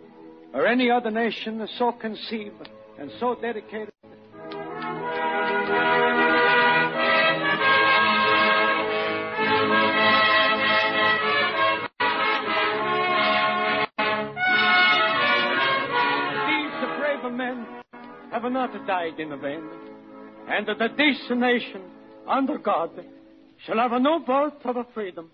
or 0.54 0.66
any 0.66 0.90
other 0.90 1.12
nation 1.12 1.60
is 1.60 1.70
so 1.78 1.92
conceived 1.92 2.70
and 2.98 3.12
so 3.20 3.36
dedicated. 3.36 3.92
These 4.08 4.20
brave 16.98 17.34
men 17.34 17.68
have 18.32 18.50
not 18.50 18.88
died 18.88 19.20
in 19.20 19.38
vain, 19.42 19.70
and 20.48 20.66
that 20.66 20.96
this 20.96 21.18
nation, 21.30 21.82
under 22.28 22.58
God, 22.58 22.92
shall 23.66 23.78
have 23.78 23.92
a 23.92 24.00
new 24.00 24.20
birth 24.26 24.54
of 24.66 24.78
a 24.78 24.86
freedom, 24.94 25.30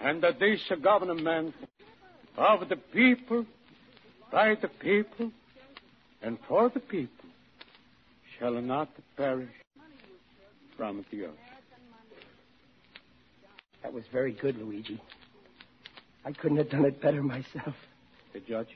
and 0.00 0.22
that 0.22 0.38
this 0.38 0.60
government 0.82 1.54
of 2.36 2.68
the 2.68 2.76
people, 2.76 3.44
by 4.30 4.54
the 4.60 4.68
people, 4.68 5.30
and 6.22 6.38
for 6.46 6.68
the 6.68 6.80
people, 6.80 7.26
shall 8.38 8.60
not 8.60 8.88
perish, 9.16 9.50
from 10.76 11.04
the 11.10 11.24
earth. 11.24 11.34
That 13.82 13.92
was 13.92 14.04
very 14.12 14.32
good, 14.32 14.56
Luigi. 14.56 15.00
I 16.24 16.32
couldn't 16.32 16.58
have 16.58 16.70
done 16.70 16.84
it 16.84 17.00
better 17.02 17.22
myself. 17.22 17.74
The 18.32 18.40
judge, 18.40 18.68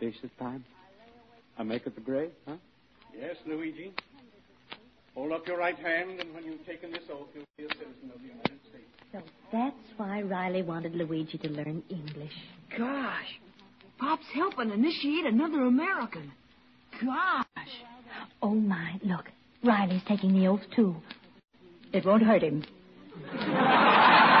this 0.00 0.14
is 0.22 0.30
time. 0.38 0.64
I 1.58 1.62
make 1.62 1.86
it 1.86 1.94
the 1.94 2.00
grave, 2.00 2.30
huh? 2.46 2.56
Yes, 3.16 3.36
Luigi. 3.46 3.92
Hold 5.16 5.32
up 5.32 5.46
your 5.46 5.56
right 5.56 5.78
hand, 5.78 6.20
and 6.20 6.34
when 6.34 6.44
you've 6.44 6.64
taken 6.66 6.92
this 6.92 7.00
oath, 7.10 7.28
you'll 7.34 7.44
be 7.56 7.64
a 7.64 7.68
citizen 7.68 8.10
of 8.14 8.20
the 8.20 8.28
United 8.28 8.60
States. 8.68 8.84
So 9.12 9.22
that's 9.50 9.74
why 9.96 10.20
Riley 10.20 10.60
wanted 10.62 10.94
Luigi 10.94 11.38
to 11.38 11.48
learn 11.48 11.82
English. 11.88 12.34
Gosh. 12.76 13.40
Pop's 13.98 14.26
helping 14.34 14.70
initiate 14.70 15.24
another 15.24 15.62
American. 15.62 16.30
Gosh. 17.02 17.46
Oh, 18.42 18.50
my. 18.50 19.00
Look, 19.02 19.24
Riley's 19.64 20.02
taking 20.06 20.34
the 20.34 20.48
oath, 20.48 20.60
too. 20.74 20.94
It 21.94 22.04
won't 22.04 22.22
hurt 22.22 22.42
him. 22.42 22.62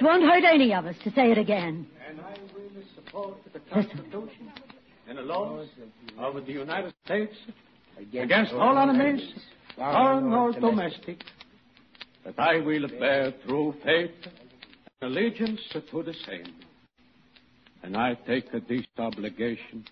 It 0.00 0.04
won't 0.04 0.22
hurt 0.22 0.44
any 0.50 0.72
of 0.72 0.86
us 0.86 0.94
to 1.04 1.10
say 1.10 1.30
it 1.30 1.36
again. 1.36 1.86
And 2.08 2.22
I 2.22 2.34
will 2.54 2.70
support 2.96 3.34
the 3.52 3.58
Constitution 3.58 4.50
and 5.10 5.18
the 5.18 5.22
laws 5.22 5.66
of 6.18 6.46
the 6.46 6.52
United 6.52 6.94
States 7.04 7.34
against 7.98 8.52
all 8.52 8.78
enemies, 8.78 9.20
foreign 9.76 10.32
or 10.32 10.52
domestic, 10.52 11.24
that 12.24 12.38
I 12.38 12.60
will 12.60 12.86
bear 12.86 13.34
true 13.44 13.74
faith 13.84 14.12
and 15.02 15.10
allegiance 15.10 15.60
to 15.72 16.02
the 16.04 16.14
same. 16.28 16.54
And 17.82 17.96
I 17.96 18.14
take 18.24 18.52
this 18.52 18.86
obligation 18.98 19.84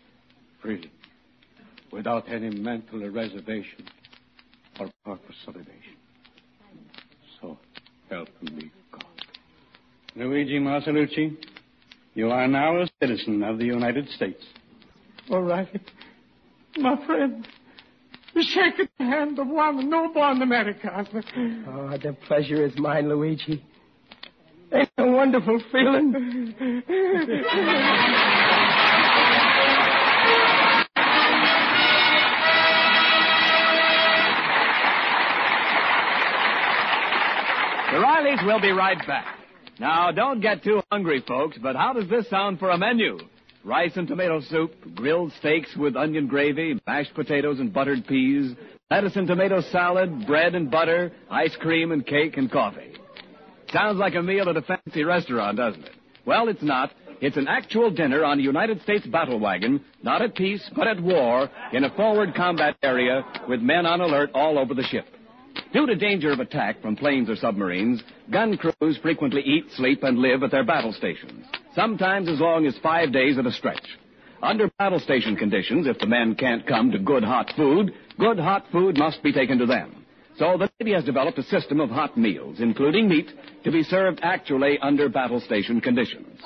freely, 0.62 0.92
without 1.90 2.28
any 2.28 2.50
mental 2.50 3.00
reservation 3.10 3.88
or 4.78 4.88
purpose 5.04 5.36
of 5.48 5.56
evasion. 5.56 5.96
So 7.40 7.58
help 8.08 8.28
me 8.40 8.70
God. 8.92 9.02
Luigi 10.14 10.60
Marcelucci, 10.60 11.36
you 12.14 12.30
are 12.30 12.46
now 12.46 12.82
a 12.82 12.88
citizen 13.02 13.42
of 13.42 13.58
the 13.58 13.64
United 13.64 14.08
States. 14.10 14.44
All 15.30 15.42
right. 15.42 15.80
My 16.76 17.04
friend, 17.06 17.46
shake 18.40 18.76
the 18.76 19.04
hand 19.04 19.38
of 19.38 19.48
one 19.48 19.90
noble 19.90 20.22
American. 20.22 20.90
Oh, 20.94 21.88
ah, 21.92 21.96
the 21.96 22.16
pleasure 22.26 22.64
is 22.64 22.78
mine, 22.78 23.08
Luigi. 23.08 23.62
Ain't 24.72 24.90
a 24.98 25.06
wonderful 25.06 25.60
feeling? 25.72 26.12
The 37.90 37.94
Rileys 37.94 38.46
will 38.46 38.60
be 38.60 38.70
right 38.70 38.98
back. 39.06 39.38
Now, 39.80 40.12
don't 40.12 40.40
get 40.40 40.62
too 40.62 40.82
hungry, 40.92 41.24
folks, 41.26 41.56
but 41.58 41.76
how 41.76 41.92
does 41.92 42.08
this 42.08 42.28
sound 42.28 42.58
for 42.58 42.70
a 42.70 42.78
menu? 42.78 43.18
Rice 43.68 43.92
and 43.96 44.08
tomato 44.08 44.40
soup, 44.40 44.72
grilled 44.94 45.30
steaks 45.40 45.76
with 45.76 45.94
onion 45.94 46.26
gravy, 46.26 46.80
mashed 46.86 47.12
potatoes 47.12 47.60
and 47.60 47.70
buttered 47.70 48.06
peas, 48.06 48.54
lettuce 48.90 49.14
and 49.14 49.28
tomato 49.28 49.60
salad, 49.60 50.26
bread 50.26 50.54
and 50.54 50.70
butter, 50.70 51.12
ice 51.30 51.54
cream 51.56 51.92
and 51.92 52.06
cake 52.06 52.38
and 52.38 52.50
coffee. 52.50 52.94
Sounds 53.70 53.98
like 53.98 54.14
a 54.14 54.22
meal 54.22 54.48
at 54.48 54.56
a 54.56 54.62
fancy 54.62 55.04
restaurant, 55.04 55.58
doesn't 55.58 55.84
it? 55.84 55.90
Well, 56.24 56.48
it's 56.48 56.62
not. 56.62 56.92
It's 57.20 57.36
an 57.36 57.46
actual 57.46 57.90
dinner 57.90 58.24
on 58.24 58.38
a 58.38 58.42
United 58.42 58.80
States 58.84 59.06
battle 59.06 59.38
wagon, 59.38 59.84
not 60.02 60.22
at 60.22 60.34
peace, 60.34 60.66
but 60.74 60.88
at 60.88 61.02
war, 61.02 61.50
in 61.74 61.84
a 61.84 61.94
forward 61.94 62.34
combat 62.34 62.74
area 62.82 63.22
with 63.50 63.60
men 63.60 63.84
on 63.84 64.00
alert 64.00 64.30
all 64.32 64.58
over 64.58 64.72
the 64.72 64.84
ship. 64.84 65.04
Due 65.74 65.86
to 65.86 65.94
danger 65.94 66.32
of 66.32 66.40
attack 66.40 66.80
from 66.80 66.96
planes 66.96 67.28
or 67.28 67.36
submarines, 67.36 68.02
gun 68.30 68.56
crews 68.56 68.98
frequently 69.02 69.42
eat, 69.42 69.66
sleep, 69.76 70.04
and 70.04 70.18
live 70.18 70.42
at 70.42 70.50
their 70.50 70.64
battle 70.64 70.94
stations, 70.94 71.44
sometimes 71.78 72.28
as 72.28 72.40
long 72.40 72.66
as 72.66 72.76
five 72.82 73.12
days 73.12 73.38
at 73.38 73.46
a 73.46 73.52
stretch. 73.52 73.86
Under 74.42 74.68
battle 74.78 74.98
station 74.98 75.36
conditions, 75.36 75.86
if 75.86 75.96
the 76.00 76.06
men 76.06 76.34
can't 76.34 76.66
come 76.66 76.90
to 76.90 76.98
good 76.98 77.22
hot 77.22 77.52
food, 77.56 77.94
good 78.18 78.38
hot 78.38 78.64
food 78.72 78.98
must 78.98 79.22
be 79.22 79.32
taken 79.32 79.58
to 79.58 79.66
them. 79.66 80.04
So 80.38 80.56
the 80.58 80.68
Navy 80.80 80.92
has 80.94 81.04
developed 81.04 81.38
a 81.38 81.44
system 81.44 81.80
of 81.80 81.90
hot 81.90 82.16
meals, 82.18 82.58
including 82.58 83.08
meat, 83.08 83.30
to 83.62 83.70
be 83.70 83.84
served 83.84 84.18
actually 84.24 84.78
under 84.80 85.08
battle 85.08 85.40
station 85.40 85.80
conditions. 85.80 86.40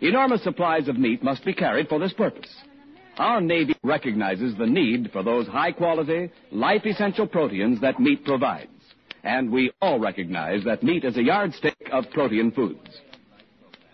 Enormous 0.00 0.44
supplies 0.44 0.86
of 0.86 0.96
meat 0.96 1.20
must 1.20 1.44
be 1.44 1.52
carried 1.52 1.88
for 1.88 1.98
this 1.98 2.12
purpose. 2.12 2.52
Our 3.18 3.40
Navy 3.40 3.74
recognizes 3.82 4.56
the 4.56 4.66
need 4.66 5.10
for 5.12 5.24
those 5.24 5.48
high 5.48 5.72
quality, 5.72 6.30
life 6.52 6.82
essential 6.84 7.26
proteins 7.26 7.80
that 7.80 7.98
meat 7.98 8.24
provides. 8.24 8.70
And 9.24 9.50
we 9.50 9.72
all 9.82 9.98
recognize 9.98 10.62
that 10.64 10.84
meat 10.84 11.04
is 11.04 11.16
a 11.16 11.24
yardstick 11.24 11.76
of 11.90 12.04
protein 12.12 12.52
foods. 12.52 13.00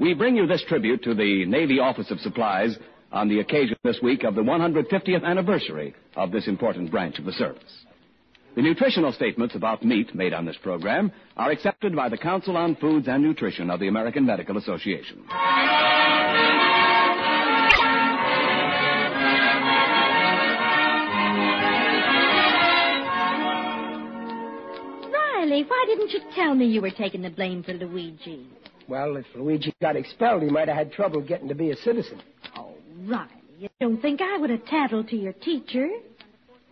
We 0.00 0.14
bring 0.14 0.36
you 0.36 0.46
this 0.46 0.64
tribute 0.66 1.02
to 1.04 1.14
the 1.14 1.44
Navy 1.46 1.78
Office 1.78 2.10
of 2.10 2.18
Supplies 2.20 2.76
on 3.12 3.28
the 3.28 3.40
occasion 3.40 3.76
this 3.84 4.00
week 4.02 4.24
of 4.24 4.34
the 4.34 4.40
150th 4.40 5.24
anniversary 5.24 5.94
of 6.16 6.32
this 6.32 6.48
important 6.48 6.90
branch 6.90 7.18
of 7.18 7.24
the 7.24 7.32
service. 7.32 7.84
The 8.56 8.62
nutritional 8.62 9.12
statements 9.12 9.54
about 9.54 9.84
meat 9.84 10.14
made 10.14 10.34
on 10.34 10.44
this 10.44 10.56
program 10.62 11.12
are 11.36 11.50
accepted 11.50 11.94
by 11.94 12.08
the 12.08 12.18
Council 12.18 12.56
on 12.56 12.76
Foods 12.76 13.08
and 13.08 13.22
Nutrition 13.22 13.70
of 13.70 13.80
the 13.80 13.88
American 13.88 14.26
Medical 14.26 14.58
Association. 14.58 15.24
Riley, 25.10 25.64
why 25.66 25.84
didn't 25.86 26.10
you 26.10 26.20
tell 26.34 26.54
me 26.54 26.66
you 26.66 26.82
were 26.82 26.90
taking 26.90 27.22
the 27.22 27.30
blame 27.30 27.62
for 27.62 27.72
Luigi? 27.72 28.46
Well, 28.88 29.16
if 29.16 29.26
Luigi 29.34 29.72
got 29.80 29.96
expelled, 29.96 30.42
he 30.42 30.48
might 30.50 30.68
have 30.68 30.76
had 30.76 30.92
trouble 30.92 31.20
getting 31.20 31.48
to 31.48 31.54
be 31.54 31.70
a 31.70 31.76
citizen. 31.76 32.20
Oh, 32.56 32.74
Riley, 33.06 33.28
you 33.58 33.68
don't 33.80 34.00
think 34.00 34.20
I 34.20 34.38
would 34.38 34.50
have 34.50 34.64
tattled 34.66 35.08
to 35.08 35.16
your 35.16 35.32
teacher? 35.34 35.88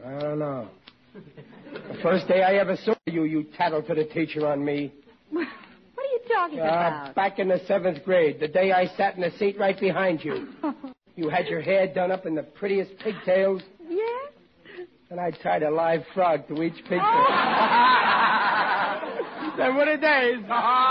I 0.04 0.18
don't 0.18 0.38
know. 0.38 0.68
The 1.14 1.98
first 2.02 2.28
day 2.28 2.42
I 2.42 2.54
ever 2.54 2.76
saw 2.76 2.94
you, 3.06 3.24
you 3.24 3.44
tattled 3.56 3.86
to 3.88 3.94
the 3.94 4.04
teacher 4.04 4.46
on 4.46 4.64
me. 4.64 4.92
What 5.30 5.46
are 5.46 6.04
you 6.04 6.20
talking 6.32 6.60
Uh, 6.60 6.62
about? 6.62 7.14
back 7.14 7.38
in 7.38 7.48
the 7.48 7.60
seventh 7.66 8.04
grade, 8.04 8.38
the 8.40 8.48
day 8.48 8.72
I 8.72 8.86
sat 8.96 9.16
in 9.16 9.22
the 9.22 9.30
seat 9.38 9.58
right 9.58 9.78
behind 9.78 10.24
you. 10.24 10.48
You 11.16 11.28
had 11.28 11.48
your 11.48 11.60
hair 11.60 11.86
done 11.92 12.10
up 12.12 12.24
in 12.24 12.34
the 12.34 12.42
prettiest 12.44 12.96
pigtails, 13.00 13.60
yeah? 13.86 14.06
and 15.10 15.20
I 15.20 15.32
tied 15.32 15.62
a 15.62 15.70
live 15.70 16.02
frog 16.14 16.48
to 16.48 16.62
each 16.62 16.76
pigtail. 16.84 16.98
then 19.58 19.74
what 19.76 19.88
a 19.88 19.98
days. 19.98 20.38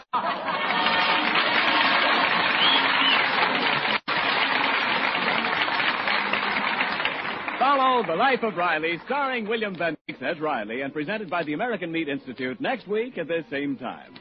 Follow 7.59 8.07
The 8.07 8.15
Life 8.15 8.41
of 8.43 8.55
Riley, 8.55 8.97
starring 9.05 9.45
William 9.45 9.75
Bendix 9.75 10.21
as 10.21 10.39
Riley 10.39 10.79
and 10.79 10.93
presented 10.93 11.29
by 11.29 11.43
the 11.43 11.51
American 11.51 11.91
Meat 11.91 12.07
Institute 12.07 12.61
next 12.61 12.87
week 12.87 13.17
at 13.17 13.27
this 13.27 13.43
same 13.49 13.75
time. 13.75 14.13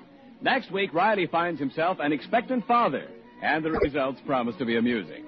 Next 0.43 0.73
week, 0.73 0.93
Riley 0.93 1.29
finds 1.29 1.61
himself 1.61 1.99
an 2.01 2.13
expectant 2.13 2.67
father, 2.67 3.07
and 3.41 3.65
the 3.65 3.71
results 3.71 4.21
promise 4.27 4.57
to 4.57 4.65
be 4.65 4.77
amusing. 4.77 5.25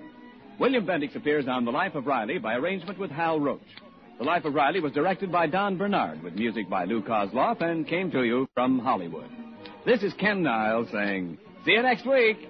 William 0.58 0.84
Bendix 0.84 1.14
appears 1.14 1.46
on 1.46 1.64
The 1.64 1.70
Life 1.70 1.94
of 1.94 2.08
Riley 2.08 2.38
by 2.38 2.56
arrangement 2.56 2.98
with 2.98 3.12
Hal 3.12 3.38
Roach. 3.38 3.60
The 4.18 4.24
Life 4.24 4.44
of 4.44 4.54
Riley 4.54 4.80
was 4.80 4.90
directed 4.90 5.30
by 5.30 5.46
Don 5.46 5.78
Bernard 5.78 6.20
with 6.20 6.34
music 6.34 6.68
by 6.68 6.86
Lou 6.86 7.02
Kosloff 7.02 7.60
and 7.60 7.86
came 7.86 8.10
to 8.10 8.24
you 8.24 8.48
from 8.54 8.80
Hollywood. 8.80 9.30
This 9.86 10.02
is 10.02 10.12
Ken 10.14 10.42
Niles 10.42 10.88
saying, 10.90 11.38
see 11.64 11.72
you 11.72 11.82
next 11.82 12.04
week. 12.04 12.49